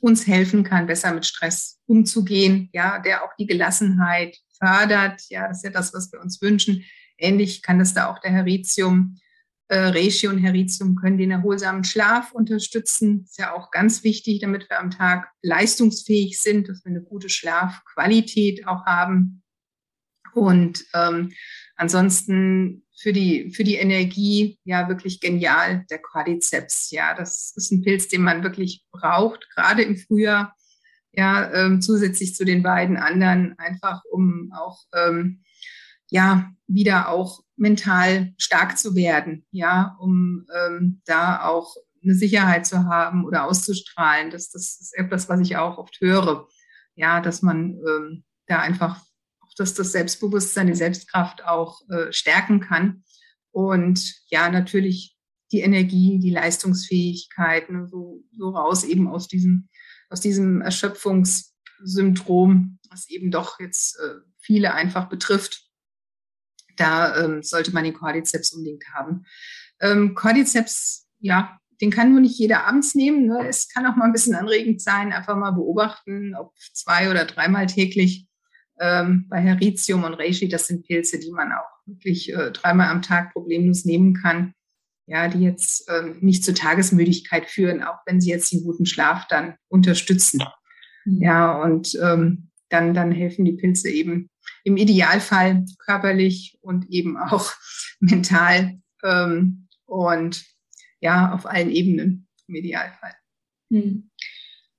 [0.00, 5.22] uns helfen kann, besser mit Stress umzugehen, ja, der auch die Gelassenheit fördert.
[5.28, 6.84] Ja, das ist ja das, was wir uns wünschen.
[7.18, 9.18] Ähnlich kann das da auch der Heritium.
[9.66, 13.24] Äh, Reishi und Heritium können den erholsamen Schlaf unterstützen.
[13.24, 17.28] Ist ja auch ganz wichtig, damit wir am Tag leistungsfähig sind, dass wir eine gute
[17.28, 19.42] Schlafqualität auch haben.
[20.32, 21.32] Und ähm,
[21.74, 26.90] ansonsten für die, für die Energie, ja, wirklich genial, der Quadriceps.
[26.90, 30.54] Ja, das ist ein Pilz, den man wirklich braucht, gerade im Frühjahr,
[31.12, 35.42] ja, ähm, zusätzlich zu den beiden anderen, einfach um auch, ähm,
[36.10, 42.84] ja, wieder auch mental stark zu werden, ja, um ähm, da auch eine Sicherheit zu
[42.84, 44.30] haben oder auszustrahlen.
[44.30, 46.48] Das, das ist etwas, was ich auch oft höre,
[46.96, 49.02] ja, dass man ähm, da einfach,
[49.56, 53.04] dass das Selbstbewusstsein, die Selbstkraft auch äh, stärken kann.
[53.50, 55.16] Und ja, natürlich
[55.52, 59.68] die Energie, die Leistungsfähigkeit, ne, so, so raus eben aus diesem,
[60.08, 65.66] aus diesem Erschöpfungssyndrom, was eben doch jetzt äh, viele einfach betrifft.
[66.76, 69.26] Da ähm, sollte man den Cordyceps unbedingt haben.
[69.80, 73.26] Ähm, Cordyceps, ja, den kann nur nicht jeder abends nehmen.
[73.26, 73.46] Ne?
[73.48, 77.66] Es kann auch mal ein bisschen anregend sein, einfach mal beobachten, ob zwei oder dreimal
[77.66, 78.26] täglich.
[78.80, 83.02] Ähm, bei Heritium und Reishi, das sind Pilze, die man auch wirklich äh, dreimal am
[83.02, 84.54] Tag problemlos nehmen kann
[85.10, 89.26] ja, die jetzt ähm, nicht zur Tagesmüdigkeit führen, auch wenn sie jetzt den guten Schlaf
[89.26, 90.40] dann unterstützen.
[91.04, 91.20] Mhm.
[91.20, 94.30] Ja, und ähm, dann, dann helfen die Pilze eben
[94.62, 97.52] im Idealfall körperlich und eben auch
[98.00, 100.44] mental ähm, und
[101.00, 103.14] ja, auf allen Ebenen im Idealfall.
[103.68, 104.09] Mhm.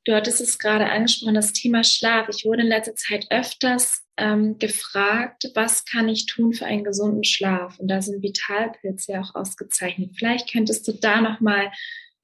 [0.03, 2.27] Du hattest es gerade angesprochen, das Thema Schlaf.
[2.29, 7.23] Ich wurde in letzter Zeit öfters ähm, gefragt, was kann ich tun für einen gesunden
[7.23, 7.77] Schlaf?
[7.77, 10.15] Und da sind Vitalpilze ja auch ausgezeichnet.
[10.17, 11.71] Vielleicht könntest du da nochmal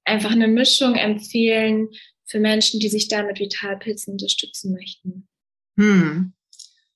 [0.06, 1.90] einfach eine Mischung empfehlen
[2.26, 5.28] für Menschen, die sich da mit Vitalpilzen unterstützen möchten.
[5.78, 6.34] Hm.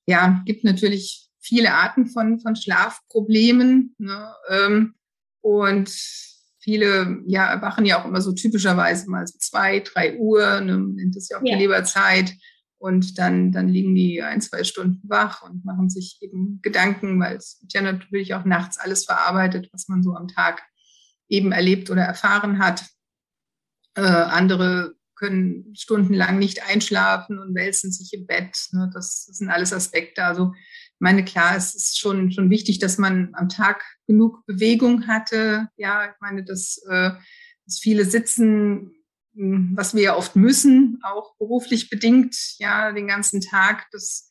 [0.07, 3.95] Ja, gibt natürlich viele Arten von, von Schlafproblemen.
[3.99, 4.33] Ne?
[4.49, 4.95] Ähm,
[5.41, 5.89] und
[6.61, 11.15] viele ja, erwachen ja auch immer so typischerweise mal so zwei, drei Uhr, ne, nennt
[11.15, 11.55] das ja auch ja.
[11.55, 12.33] die Leberzeit.
[12.77, 17.35] Und dann, dann liegen die ein, zwei Stunden wach und machen sich eben Gedanken, weil
[17.35, 20.63] es wird ja natürlich auch nachts alles verarbeitet, was man so am Tag
[21.29, 22.83] eben erlebt oder erfahren hat.
[23.95, 28.57] Äh, andere können stundenlang nicht einschlafen und wälzen sich im Bett.
[28.71, 28.89] Ne?
[28.91, 30.25] Das, das, sind alles Aspekte.
[30.25, 30.53] Also
[31.01, 35.67] meine, klar, es ist schon, schon wichtig, dass man am Tag genug Bewegung hatte.
[35.75, 37.11] Ja, ich meine, dass, äh,
[37.65, 38.91] dass viele sitzen
[39.35, 43.87] hm, was wir ja oft müssen, auch beruflich bedingt, ja, den ganzen Tag.
[43.91, 44.29] Das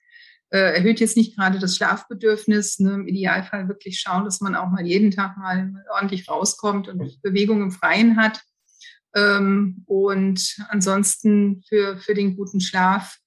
[0.50, 2.78] äh, erhöht jetzt nicht gerade das Schlafbedürfnis.
[2.80, 2.94] Ne?
[2.94, 7.62] Im Idealfall wirklich schauen, dass man auch mal jeden Tag mal ordentlich rauskommt und Bewegung
[7.62, 8.42] im Freien hat.
[9.14, 13.18] Ähm, und ansonsten für, für den guten Schlaf,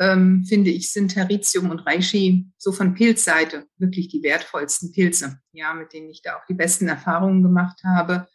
[0.00, 5.74] ähm, finde ich, sind Heritium und Reishi so von Pilzseite wirklich die wertvollsten Pilze, ja,
[5.74, 8.26] mit denen ich da auch die besten Erfahrungen gemacht habe.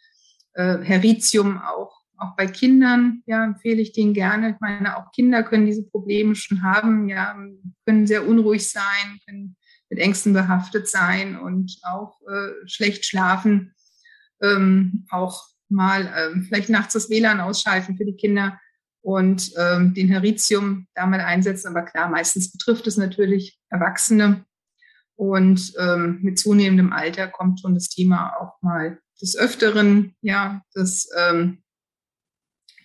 [0.54, 4.50] Äh, Heritium auch auch bei Kindern, ja, empfehle ich den gerne.
[4.50, 7.36] Ich meine, auch Kinder können diese Probleme schon haben, ja,
[7.84, 9.56] können sehr unruhig sein, können
[9.90, 13.74] mit Ängsten behaftet sein und auch äh, schlecht schlafen.
[14.40, 18.58] Ähm, auch mal ähm, vielleicht nachts das WLAN ausschalten für die Kinder
[19.06, 21.68] und ähm, den Heritium da mal einsetzen.
[21.68, 24.44] Aber klar, meistens betrifft es natürlich Erwachsene.
[25.14, 31.08] Und ähm, mit zunehmendem Alter kommt schon das Thema auch mal des Öfteren, ja, das
[31.16, 31.62] ähm,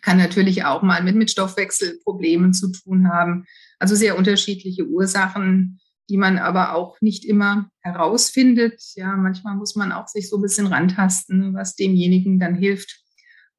[0.03, 3.45] kann natürlich auch mal mit, mit Stoffwechselproblemen zu tun haben.
[3.79, 8.79] Also sehr unterschiedliche Ursachen, die man aber auch nicht immer herausfindet.
[8.93, 13.00] Ja, manchmal muss man auch sich so ein bisschen rantasten, was demjenigen dann hilft.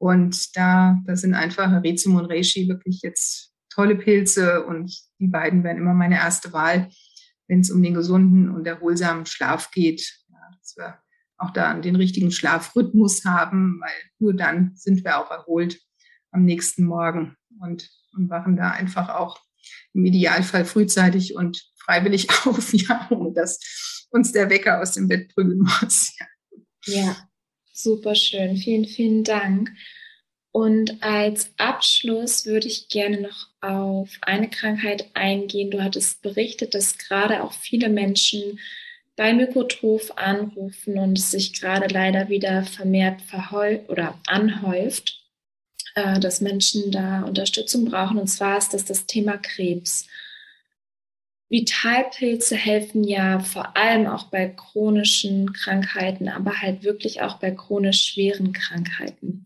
[0.02, 5.62] Und da, da sind einfach Heritium und Reishi wirklich jetzt tolle Pilze und die beiden
[5.62, 6.90] werden immer meine erste Wahl,
[7.46, 10.24] wenn es um den gesunden und erholsamen Schlaf geht.
[10.28, 10.98] Ja, dass wir
[11.36, 15.80] auch da den richtigen Schlafrhythmus haben, weil nur dann sind wir auch erholt
[16.32, 19.38] am nächsten Morgen und, und wachen da einfach auch
[19.92, 25.32] im Idealfall frühzeitig und freiwillig auf, ja, ohne dass uns der Wecker aus dem Bett
[25.32, 26.12] prügeln muss.
[26.18, 26.26] Ja,
[26.86, 27.16] ja
[27.72, 28.56] super schön.
[28.56, 29.70] Vielen, vielen Dank.
[30.50, 35.70] Und als Abschluss würde ich gerne noch auf eine Krankheit eingehen.
[35.70, 38.61] Du hattest berichtet, dass gerade auch viele Menschen
[39.16, 43.22] bei Mykotroph anrufen und es sich gerade leider wieder vermehrt
[43.88, 45.22] oder anhäuft
[45.94, 48.18] äh, dass Menschen da Unterstützung brauchen.
[48.18, 50.06] Und zwar ist das das Thema Krebs.
[51.52, 58.06] Vitalpilze helfen ja vor allem auch bei chronischen Krankheiten, aber halt wirklich auch bei chronisch
[58.06, 59.44] schweren Krankheiten.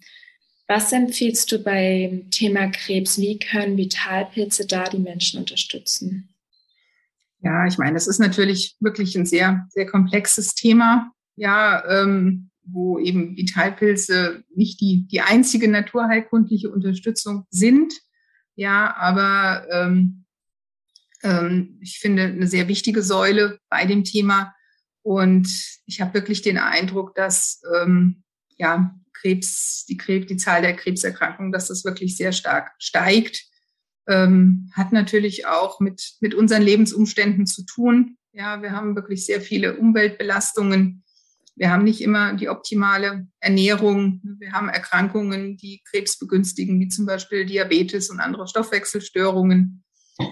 [0.69, 3.19] Was empfiehlst du beim Thema Krebs?
[3.19, 6.29] Wie können Vitalpilze da die Menschen unterstützen?
[7.41, 11.11] Ja, ich meine, das ist natürlich wirklich ein sehr, sehr komplexes Thema.
[11.35, 17.93] Ja, ähm, wo eben Vitalpilze nicht die, die einzige naturheilkundliche Unterstützung sind.
[18.55, 20.26] Ja, aber ähm,
[21.23, 24.55] ähm, ich finde eine sehr wichtige Säule bei dem Thema.
[25.03, 25.49] Und
[25.87, 28.25] ich habe wirklich den Eindruck, dass ähm,
[28.57, 33.45] ja, Krebs, die, Krebs, die Zahl der Krebserkrankungen, dass das wirklich sehr stark steigt.
[34.09, 38.17] ähm, hat natürlich auch mit, mit unseren Lebensumständen zu tun.
[38.33, 41.03] Ja, wir haben wirklich sehr viele Umweltbelastungen.
[41.57, 44.21] Wir haben nicht immer die optimale Ernährung.
[44.39, 49.83] Wir haben Erkrankungen, die Krebs begünstigen, wie zum Beispiel Diabetes und andere Stoffwechselstörungen.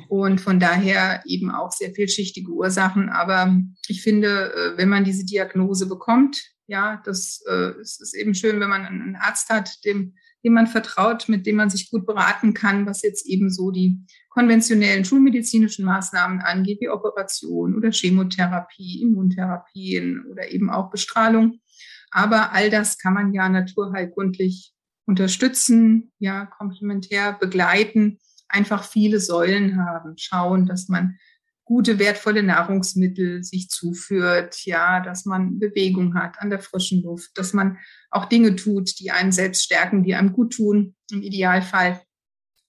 [0.09, 3.09] Und von daher eben auch sehr vielschichtige Ursachen.
[3.11, 3.55] Aber
[3.89, 8.61] ich finde, äh, wenn man diese Diagnose bekommt, ja, das äh, es ist eben schön,
[8.61, 12.55] wenn man einen Arzt hat, dem, dem man vertraut, mit dem man sich gut beraten
[12.55, 20.25] kann, was jetzt eben so die konventionellen schulmedizinischen Maßnahmen angeht, wie Operation oder Chemotherapie, Immuntherapien
[20.31, 21.61] oder eben auch Bestrahlung.
[22.11, 24.73] Aber all das kann man ja naturheilkundlich
[25.07, 30.15] unterstützen, ja, komplementär begleiten einfach viele Säulen haben.
[30.17, 31.19] Schauen, dass man
[31.65, 37.53] gute, wertvolle Nahrungsmittel sich zuführt, ja, dass man Bewegung hat an der frischen Luft, dass
[37.53, 37.79] man
[38.11, 42.03] auch Dinge tut, die einen selbst stärken, die einem gut tun, im Idealfall.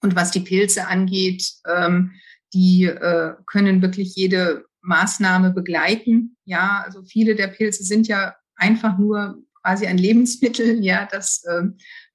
[0.01, 2.13] Und was die Pilze angeht, ähm,
[2.53, 6.37] die äh, können wirklich jede Maßnahme begleiten.
[6.45, 11.63] Ja, also viele der Pilze sind ja einfach nur quasi ein Lebensmittel, ja, das äh,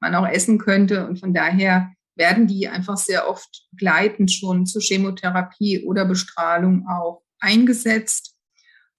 [0.01, 1.07] man auch essen könnte.
[1.07, 7.23] Und von daher werden die einfach sehr oft begleitend schon zur Chemotherapie oder Bestrahlung auch
[7.41, 8.37] eingesetzt.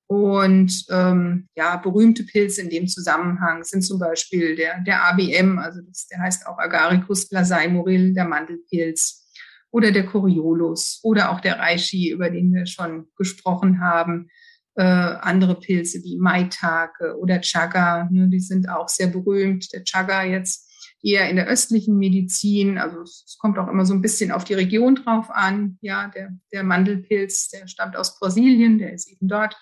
[0.08, 5.80] Und ähm, ja, berühmte Pilze in dem Zusammenhang sind zum Beispiel der, der ABM, also
[5.88, 9.22] das, der heißt auch Agaricus blaseimoril, der Mandelpilz,
[9.70, 14.28] oder der Coriolus oder auch der Reishi, über den wir schon gesprochen haben.
[14.76, 19.72] Äh, andere Pilze wie Maitake oder Chaga, ne, die sind auch sehr berühmt.
[19.72, 20.71] Der Chaga jetzt
[21.04, 22.78] eher in der östlichen Medizin.
[22.78, 25.78] Also es kommt auch immer so ein bisschen auf die Region drauf an.
[25.82, 29.56] Ja, der, der Mandelpilz, der stammt aus Brasilien, der ist eben dort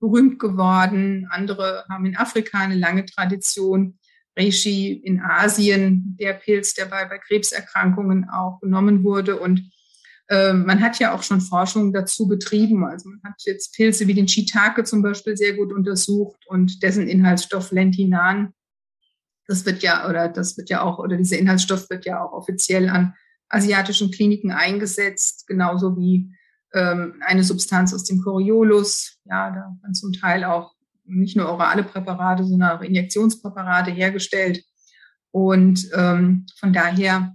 [0.00, 1.26] berühmt geworden.
[1.30, 3.98] Andere haben in Afrika eine lange Tradition.
[4.38, 9.36] Reishi in Asien, der Pilz, der bei, bei Krebserkrankungen auch genommen wurde.
[9.36, 9.68] Und
[10.28, 12.84] äh, man hat ja auch schon Forschung dazu betrieben.
[12.84, 17.08] Also man hat jetzt Pilze wie den Shiitake zum Beispiel sehr gut untersucht und dessen
[17.08, 18.52] Inhaltsstoff Lentinan
[19.48, 22.88] das wird ja, oder das wird ja auch, oder dieser Inhaltsstoff wird ja auch offiziell
[22.88, 23.14] an
[23.48, 26.30] asiatischen Kliniken eingesetzt, genauso wie
[26.74, 29.18] ähm, eine Substanz aus dem Coriolus.
[29.24, 34.62] Ja, da werden zum Teil auch nicht nur orale Präparate, sondern auch Injektionspräparate hergestellt.
[35.30, 37.34] Und ähm, von daher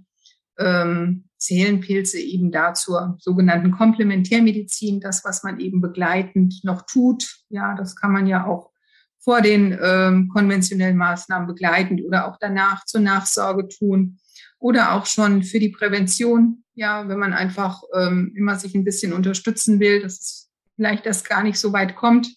[0.56, 7.40] ähm, zählen Pilze eben da zur sogenannten Komplementärmedizin, das, was man eben begleitend noch tut.
[7.48, 8.70] Ja, das kann man ja auch
[9.24, 14.18] vor den ähm, konventionellen Maßnahmen begleitend oder auch danach zur Nachsorge tun
[14.58, 16.64] oder auch schon für die Prävention.
[16.74, 21.42] Ja, wenn man einfach ähm, immer sich ein bisschen unterstützen will, dass vielleicht das gar
[21.42, 22.28] nicht so weit kommt.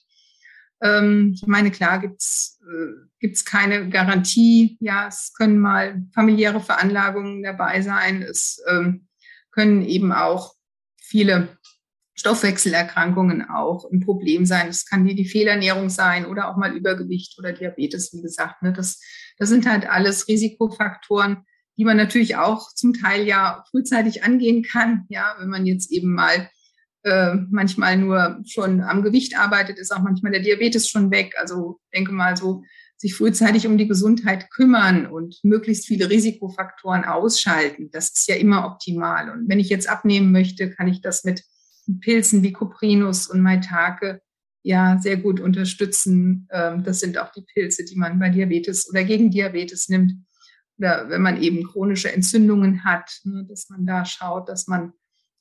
[0.82, 4.78] Ähm, ich meine, klar gibt's äh, gibt's keine Garantie.
[4.80, 8.22] Ja, es können mal familiäre Veranlagungen dabei sein.
[8.22, 9.08] Es ähm,
[9.52, 10.54] können eben auch
[10.98, 11.57] viele
[12.18, 14.68] Stoffwechselerkrankungen auch ein Problem sein.
[14.68, 18.64] Das kann wie die Fehlernährung sein oder auch mal Übergewicht oder Diabetes, wie gesagt.
[18.64, 18.74] Ne?
[18.74, 19.00] Das,
[19.38, 21.44] das sind halt alles Risikofaktoren,
[21.78, 25.06] die man natürlich auch zum Teil ja frühzeitig angehen kann.
[25.10, 26.50] Ja, wenn man jetzt eben mal
[27.04, 31.36] äh, manchmal nur schon am Gewicht arbeitet, ist auch manchmal der Diabetes schon weg.
[31.38, 32.64] Also denke mal so,
[32.98, 37.92] sich frühzeitig um die Gesundheit kümmern und möglichst viele Risikofaktoren ausschalten.
[37.92, 39.30] Das ist ja immer optimal.
[39.30, 41.44] Und wenn ich jetzt abnehmen möchte, kann ich das mit
[42.00, 44.22] Pilzen wie Coprinus und Maitake
[44.64, 46.48] ja sehr gut unterstützen.
[46.52, 50.14] Ähm, das sind auch die Pilze, die man bei Diabetes oder gegen Diabetes nimmt.
[50.78, 54.94] Oder wenn man eben chronische Entzündungen hat, ne, dass man da schaut, dass man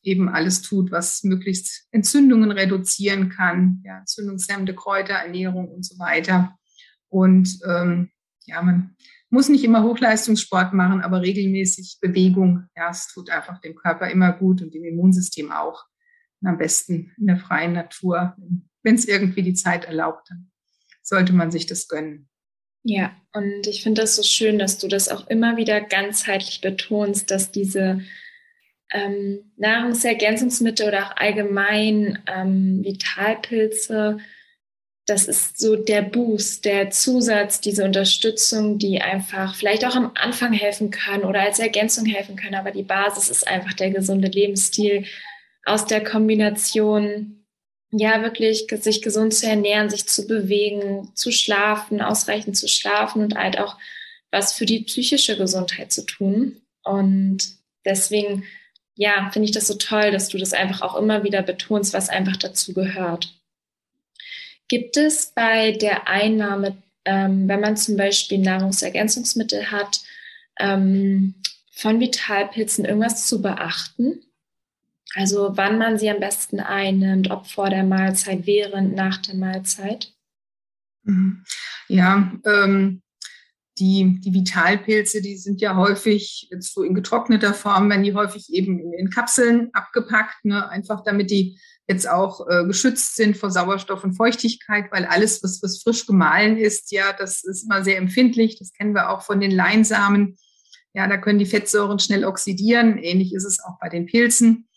[0.02, 6.56] eben alles tut, was möglichst Entzündungen reduzieren kann, ja, entzündungshemmende Kräuterernährung und so weiter.
[7.09, 8.11] Und ähm,
[8.44, 8.94] ja, man
[9.28, 14.32] muss nicht immer Hochleistungssport machen, aber regelmäßig Bewegung, ja, es tut einfach dem Körper immer
[14.32, 15.85] gut und dem Immunsystem auch
[16.44, 18.37] am besten in der freien Natur.
[18.82, 20.51] Wenn es irgendwie die Zeit erlaubt, dann
[21.03, 22.28] sollte man sich das gönnen.
[22.82, 27.30] Ja, und ich finde das so schön, dass du das auch immer wieder ganzheitlich betonst,
[27.30, 28.01] dass diese
[28.93, 34.18] ähm, Nahrungsergänzungsmittel oder auch allgemein ähm, Vitalpilze,
[35.07, 40.53] das ist so der Boost, der Zusatz, diese Unterstützung, die einfach vielleicht auch am Anfang
[40.53, 42.55] helfen kann oder als Ergänzung helfen kann.
[42.55, 45.05] Aber die Basis ist einfach der gesunde Lebensstil,
[45.66, 47.44] aus der Kombination,
[47.90, 53.34] ja, wirklich sich gesund zu ernähren, sich zu bewegen, zu schlafen, ausreichend zu schlafen und
[53.34, 53.76] halt auch
[54.30, 56.60] was für die psychische Gesundheit zu tun.
[56.84, 57.38] Und
[57.84, 58.44] deswegen,
[58.94, 62.08] ja, finde ich das so toll, dass du das einfach auch immer wieder betonst, was
[62.08, 63.34] einfach dazu gehört.
[64.68, 70.00] Gibt es bei der Einnahme, ähm, wenn man zum Beispiel Nahrungsergänzungsmittel hat,
[70.58, 71.34] ähm,
[71.72, 74.26] von Vitalpilzen irgendwas zu beachten?
[75.16, 80.12] Also wann man sie am besten einnimmt, ob vor der Mahlzeit, während, nach der Mahlzeit?
[81.04, 81.42] Mhm.
[81.88, 83.02] Ja, ähm,
[83.78, 88.52] die, die Vitalpilze, die sind ja häufig jetzt so in getrockneter Form, werden die häufig
[88.52, 90.68] eben in, in Kapseln abgepackt, ne?
[90.68, 91.58] einfach damit die
[91.88, 96.58] jetzt auch äh, geschützt sind vor Sauerstoff und Feuchtigkeit, weil alles, was, was frisch gemahlen
[96.58, 98.58] ist, ja, das ist immer sehr empfindlich.
[98.58, 100.36] Das kennen wir auch von den Leinsamen.
[100.92, 102.98] Ja, da können die Fettsäuren schnell oxidieren.
[102.98, 104.68] Ähnlich ist es auch bei den Pilzen.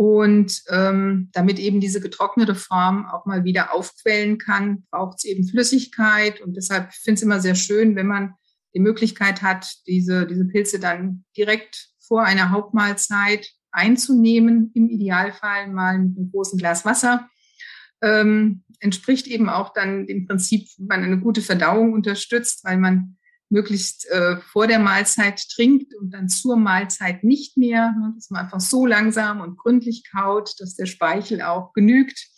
[0.00, 5.46] Und ähm, damit eben diese getrocknete Form auch mal wieder aufquellen kann, braucht es eben
[5.46, 6.40] Flüssigkeit.
[6.40, 8.32] Und deshalb finde ich es immer sehr schön, wenn man
[8.74, 15.98] die Möglichkeit hat, diese, diese Pilze dann direkt vor einer Hauptmahlzeit einzunehmen, im Idealfall mal
[15.98, 17.28] mit einem großen Glas Wasser.
[18.00, 23.18] Ähm, entspricht eben auch dann dem Prinzip, wie man eine gute Verdauung unterstützt, weil man
[23.50, 28.44] möglichst äh, vor der Mahlzeit trinkt und dann zur Mahlzeit nicht mehr, ne, dass man
[28.44, 32.28] einfach so langsam und gründlich kaut, dass der Speichel auch genügt.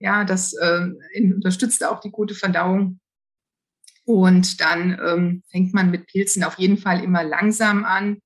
[0.00, 0.88] Ja, das äh,
[1.22, 3.00] unterstützt auch die gute Verdauung.
[4.06, 8.18] Und dann ähm, fängt man mit Pilzen auf jeden Fall immer langsam an.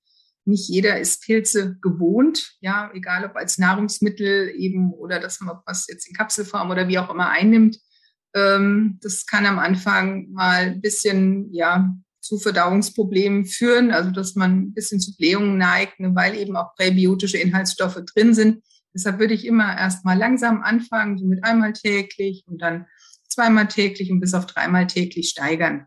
[0.45, 5.87] Nicht jeder ist Pilze gewohnt, ja, egal ob als Nahrungsmittel eben oder dass man was
[5.89, 7.79] jetzt in Kapselform oder wie auch immer einnimmt.
[8.35, 11.95] Ähm, das kann am Anfang mal ein bisschen, ja,
[12.29, 16.75] zu Verdauungsproblemen führen, also dass man ein bisschen zu Blähungen neigt, ne, weil eben auch
[16.77, 18.63] präbiotische Inhaltsstoffe drin sind.
[18.95, 22.87] Deshalb würde ich immer erst mal langsam anfangen, so mit einmal täglich und dann
[23.29, 25.87] zweimal täglich und bis auf dreimal täglich steigern.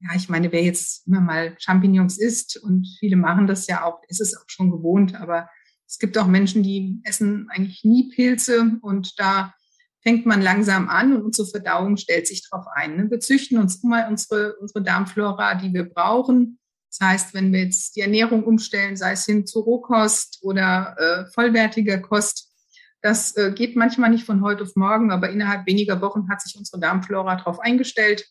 [0.00, 4.00] Ja, ich meine, wer jetzt immer mal Champignons isst und viele machen das ja auch,
[4.08, 5.48] ist es auch schon gewohnt, aber
[5.86, 9.54] es gibt auch Menschen, die essen eigentlich nie Pilze und da
[10.08, 12.96] fängt man langsam an und unsere Verdauung stellt sich darauf ein.
[12.96, 13.10] Ne?
[13.10, 16.58] Wir züchten uns immer unsere, unsere Darmflora, die wir brauchen.
[16.90, 21.30] Das heißt, wenn wir jetzt die Ernährung umstellen, sei es hin zu Rohkost oder äh,
[21.34, 22.50] vollwertiger Kost,
[23.02, 26.56] das äh, geht manchmal nicht von heute auf morgen, aber innerhalb weniger Wochen hat sich
[26.56, 28.26] unsere Darmflora darauf eingestellt.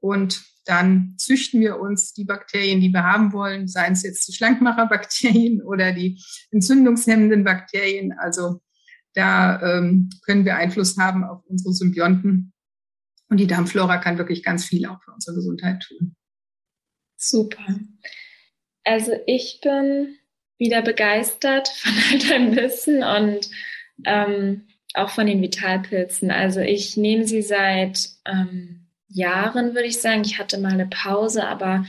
[0.00, 4.32] Und dann züchten wir uns die Bakterien, die wir haben wollen, seien es jetzt die
[4.32, 6.18] Schlankmacherbakterien oder die
[6.50, 8.14] entzündungshemmenden Bakterien.
[8.18, 8.62] Also
[9.14, 12.52] da ähm, können wir Einfluss haben auf unsere Symbionten.
[13.28, 16.16] Und die Darmflora kann wirklich ganz viel auch für unsere Gesundheit tun.
[17.16, 17.78] Super.
[18.84, 20.16] Also ich bin
[20.58, 23.50] wieder begeistert von all deinem Wissen und
[24.04, 26.30] ähm, auch von den Vitalpilzen.
[26.30, 30.22] Also ich nehme sie seit ähm, Jahren, würde ich sagen.
[30.24, 31.84] Ich hatte mal eine Pause, aber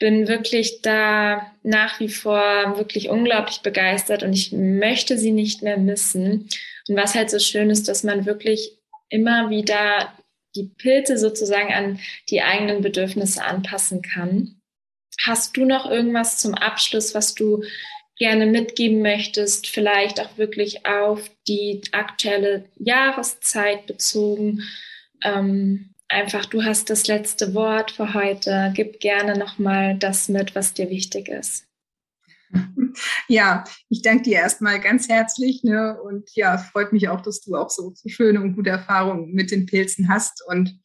[0.00, 5.76] bin wirklich da nach wie vor wirklich unglaublich begeistert und ich möchte sie nicht mehr
[5.76, 6.48] missen.
[6.88, 8.78] Und was halt so schön ist, dass man wirklich
[9.10, 10.12] immer wieder
[10.56, 14.60] die Pilze sozusagen an die eigenen Bedürfnisse anpassen kann.
[15.22, 17.62] Hast du noch irgendwas zum Abschluss, was du
[18.16, 24.62] gerne mitgeben möchtest, vielleicht auch wirklich auf die aktuelle Jahreszeit bezogen?
[25.22, 28.72] Ähm, einfach, du hast das letzte Wort für heute.
[28.74, 31.66] Gib gerne nochmal das mit, was dir wichtig ist.
[33.28, 35.62] Ja, ich danke dir erstmal ganz herzlich.
[35.62, 35.96] Ne?
[36.02, 39.52] Und ja, freut mich auch, dass du auch so, so schöne und gute Erfahrungen mit
[39.52, 40.42] den Pilzen hast.
[40.48, 40.80] Und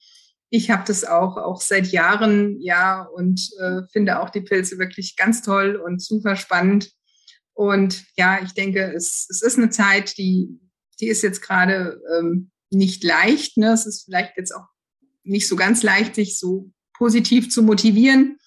[0.51, 5.15] ich habe das auch, auch seit Jahren, ja, und äh, finde auch die Pilze wirklich
[5.15, 6.91] ganz toll und super spannend.
[7.53, 10.59] Und ja, ich denke, es, es ist eine Zeit, die,
[10.99, 13.57] die ist jetzt gerade ähm, nicht leicht.
[13.57, 13.71] Ne?
[13.73, 14.67] Es ist vielleicht jetzt auch
[15.25, 18.37] nicht so ganz leicht, sich so positiv zu motivieren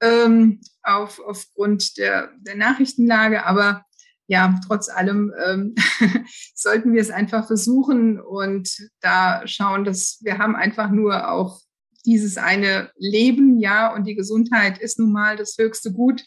[0.00, 3.44] ähm, auf, aufgrund der, der Nachrichtenlage.
[3.44, 3.84] Aber
[4.26, 5.74] ja, trotz allem ähm,
[6.54, 11.60] sollten wir es einfach versuchen und da schauen, dass wir haben einfach nur auch
[12.04, 16.24] dieses eine Leben, ja, und die Gesundheit ist nun mal das höchste Gut.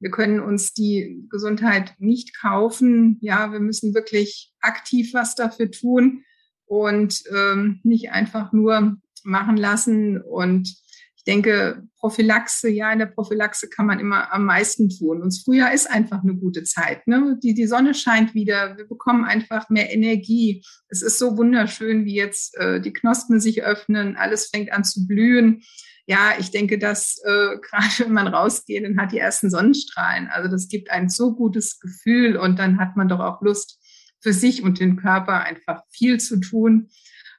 [0.00, 3.18] Wir können uns die Gesundheit nicht kaufen.
[3.20, 6.24] Ja, wir müssen wirklich aktiv was dafür tun
[6.66, 10.20] und ähm, nicht einfach nur machen lassen.
[10.20, 10.68] Und
[11.16, 15.22] ich denke, Prophylaxe, ja, in der Prophylaxe kann man immer am meisten tun.
[15.22, 17.06] Und Frühjahr ist einfach eine gute Zeit.
[17.06, 17.38] Ne?
[17.42, 20.64] Die, die Sonne scheint wieder, wir bekommen einfach mehr Energie.
[20.88, 25.06] Es ist so wunderschön, wie jetzt äh, die Knospen sich öffnen, alles fängt an zu
[25.06, 25.62] blühen.
[26.06, 30.48] Ja, ich denke, dass äh, gerade wenn man rausgeht und hat die ersten Sonnenstrahlen, also
[30.48, 33.78] das gibt ein so gutes Gefühl und dann hat man doch auch Lust,
[34.20, 36.88] für sich und den Körper einfach viel zu tun.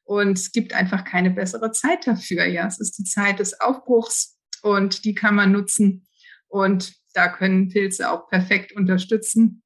[0.10, 2.44] Und es gibt einfach keine bessere Zeit dafür.
[2.46, 6.08] Ja, es ist die Zeit des Aufbruchs und die kann man nutzen.
[6.48, 9.62] Und da können Pilze auch perfekt unterstützen.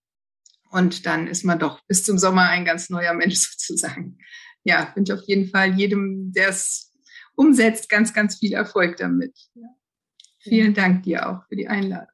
[0.69, 4.17] Und dann ist man doch bis zum Sommer ein ganz neuer Mensch sozusagen.
[4.65, 6.91] Ja, wünsche auf jeden Fall jedem, der es
[7.35, 9.33] umsetzt, ganz, ganz viel Erfolg damit.
[9.53, 9.69] Ja.
[10.41, 12.12] Vielen Dank dir auch für die Einladung.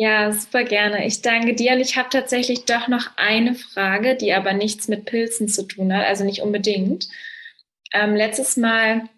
[0.00, 1.06] Ja, super gerne.
[1.06, 1.72] Ich danke dir.
[1.72, 5.92] Und ich habe tatsächlich doch noch eine Frage, die aber nichts mit Pilzen zu tun
[5.92, 7.08] hat, also nicht unbedingt.
[7.92, 9.08] Ähm, letztes Mal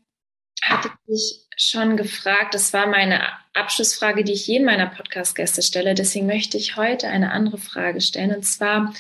[0.63, 3.21] hatte ich schon gefragt, das war meine
[3.53, 5.95] Abschlussfrage, die ich jedem meiner Podcast-Gäste stelle.
[5.95, 8.35] Deswegen möchte ich heute eine andere Frage stellen.
[8.35, 8.95] Und zwar,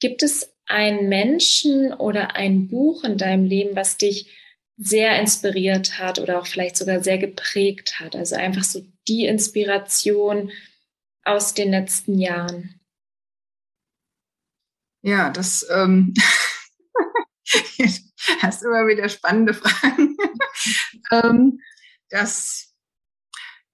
[0.00, 4.26] gibt es einen Menschen oder ein Buch in deinem Leben, was dich
[4.76, 8.14] sehr inspiriert hat oder auch vielleicht sogar sehr geprägt hat?
[8.14, 10.50] Also einfach so die Inspiration,
[11.24, 12.80] aus den letzten Jahren?
[15.02, 16.14] Ja, das ähm,
[18.40, 20.16] hast immer wieder spannende Fragen.
[21.10, 21.60] ähm,
[22.10, 22.74] das,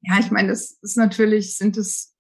[0.00, 2.16] ja, ich meine, das ist natürlich, sind es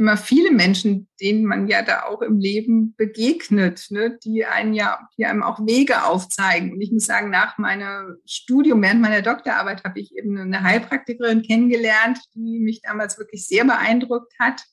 [0.00, 4.98] immer viele Menschen, denen man ja da auch im Leben begegnet, ne, die einen ja,
[5.18, 6.72] die einem auch Wege aufzeigen.
[6.72, 11.42] Und ich muss sagen, nach meinem Studium, während meiner Doktorarbeit, habe ich eben eine Heilpraktikerin
[11.42, 14.64] kennengelernt, die mich damals wirklich sehr beeindruckt hat,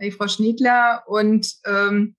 [0.00, 2.14] die Frau Schniedler, und ähm,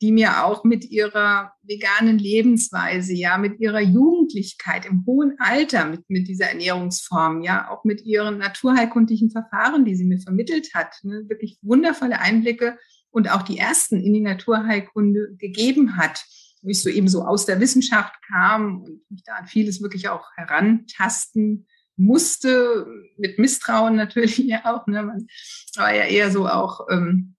[0.00, 6.08] die mir auch mit ihrer veganen Lebensweise, ja, mit ihrer Jugendlichkeit im hohen Alter, mit,
[6.08, 11.24] mit dieser Ernährungsform, ja, auch mit ihren naturheilkundlichen Verfahren, die sie mir vermittelt hat, ne,
[11.28, 12.78] wirklich wundervolle Einblicke
[13.10, 16.24] und auch die ersten in die Naturheilkunde gegeben hat,
[16.62, 20.08] wo ich so eben so aus der Wissenschaft kam und mich da an vieles wirklich
[20.08, 22.86] auch herantasten musste,
[23.16, 25.26] mit Misstrauen natürlich ja auch, ne, man
[25.74, 27.34] war ja eher so auch, ähm,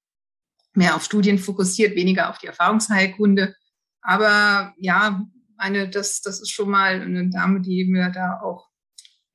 [0.73, 3.55] mehr auf Studien fokussiert, weniger auf die Erfahrungsheilkunde.
[4.01, 5.25] Aber ja,
[5.57, 8.69] eine, das, das ist schon mal eine Dame, die mir da auch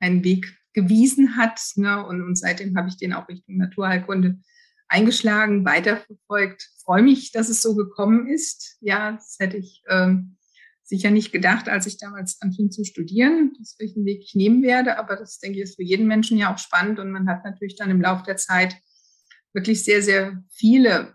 [0.00, 1.60] einen Weg gewiesen hat.
[1.76, 2.04] Ne?
[2.04, 4.40] Und, und seitdem habe ich den auch Richtung Naturheilkunde
[4.88, 6.68] eingeschlagen, weiterverfolgt.
[6.82, 8.76] Freue mich, dass es so gekommen ist.
[8.80, 10.36] Ja, das hätte ich ähm,
[10.82, 14.98] sicher nicht gedacht, als ich damals anfing zu studieren, dass welchen Weg ich nehmen werde.
[14.98, 16.98] Aber das, denke ich, ist für jeden Menschen ja auch spannend.
[16.98, 18.76] Und man hat natürlich dann im Laufe der Zeit
[19.52, 21.14] wirklich sehr, sehr viele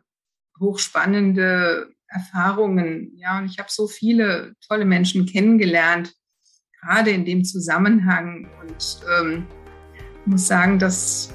[0.60, 3.12] hochspannende Erfahrungen.
[3.16, 6.14] Ja, und ich habe so viele tolle Menschen kennengelernt,
[6.82, 8.49] gerade in dem Zusammenhang.
[8.62, 9.47] Und ähm,
[10.26, 11.34] muss sagen, das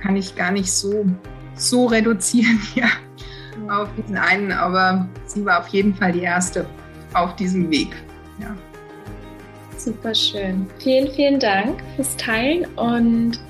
[0.00, 1.06] kann ich gar nicht so,
[1.54, 2.88] so reduzieren, ja,
[3.68, 4.52] auf diesen einen.
[4.52, 6.66] Aber sie war auf jeden Fall die erste
[7.14, 7.94] auf diesem Weg.
[8.40, 8.56] Ja.
[9.76, 10.66] Super schön.
[10.78, 13.40] Vielen, vielen Dank fürs Teilen und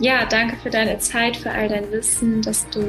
[0.00, 2.80] ja, danke für deine Zeit, für all dein Wissen, dass du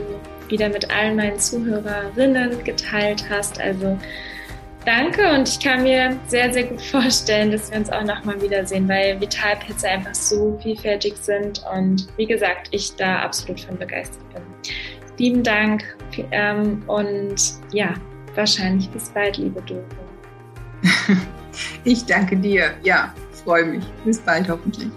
[0.51, 3.59] wieder mit allen meinen Zuhörerinnen geteilt hast.
[3.59, 3.97] Also
[4.85, 8.87] danke und ich kann mir sehr, sehr gut vorstellen, dass wir uns auch nochmal wiedersehen,
[8.87, 14.43] weil Vitalpilze einfach so vielfältig sind und wie gesagt, ich da absolut von begeistert bin.
[15.17, 15.83] Lieben Dank
[16.31, 17.93] ähm, und ja,
[18.35, 19.83] wahrscheinlich bis bald, liebe Doro.
[21.83, 22.71] Ich danke dir.
[22.83, 23.83] Ja, freue mich.
[24.05, 24.89] Bis bald hoffentlich.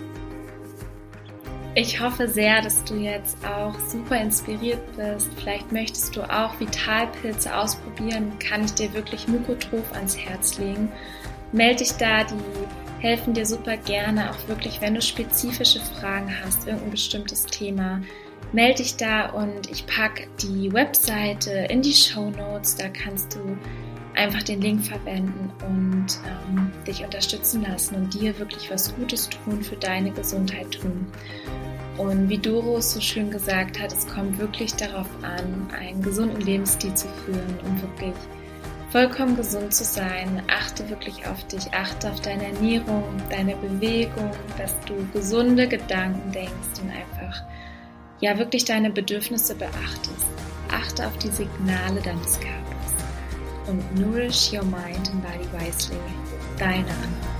[1.76, 5.28] Ich hoffe sehr, dass du jetzt auch super inspiriert bist.
[5.36, 8.38] Vielleicht möchtest du auch Vitalpilze ausprobieren.
[8.38, 10.92] Kann ich dir wirklich Mykotroph ans Herz legen.
[11.50, 12.34] Melde dich da, die
[13.00, 18.00] helfen dir super gerne, auch wirklich, wenn du spezifische Fragen hast, irgendein bestimmtes Thema.
[18.52, 22.76] Melde dich da und ich packe die Webseite in die Show Notes.
[22.76, 23.58] Da kannst du
[24.16, 29.62] einfach den Link verwenden und ähm, dich unterstützen lassen und dir wirklich was Gutes tun,
[29.62, 31.06] für deine Gesundheit tun.
[31.98, 36.94] Und wie Doro so schön gesagt hat, es kommt wirklich darauf an, einen gesunden Lebensstil
[36.94, 38.14] zu führen, um wirklich
[38.90, 40.42] vollkommen gesund zu sein.
[40.48, 46.80] Achte wirklich auf dich, achte auf deine Ernährung, deine Bewegung, dass du gesunde Gedanken denkst
[46.82, 47.42] und einfach
[48.20, 50.26] ja wirklich deine Bedürfnisse beachtest.
[50.70, 52.63] Achte auf die Signale deines Körpers
[53.66, 55.98] und nourish your mind and body wisely.
[56.58, 57.33] Deine Anna.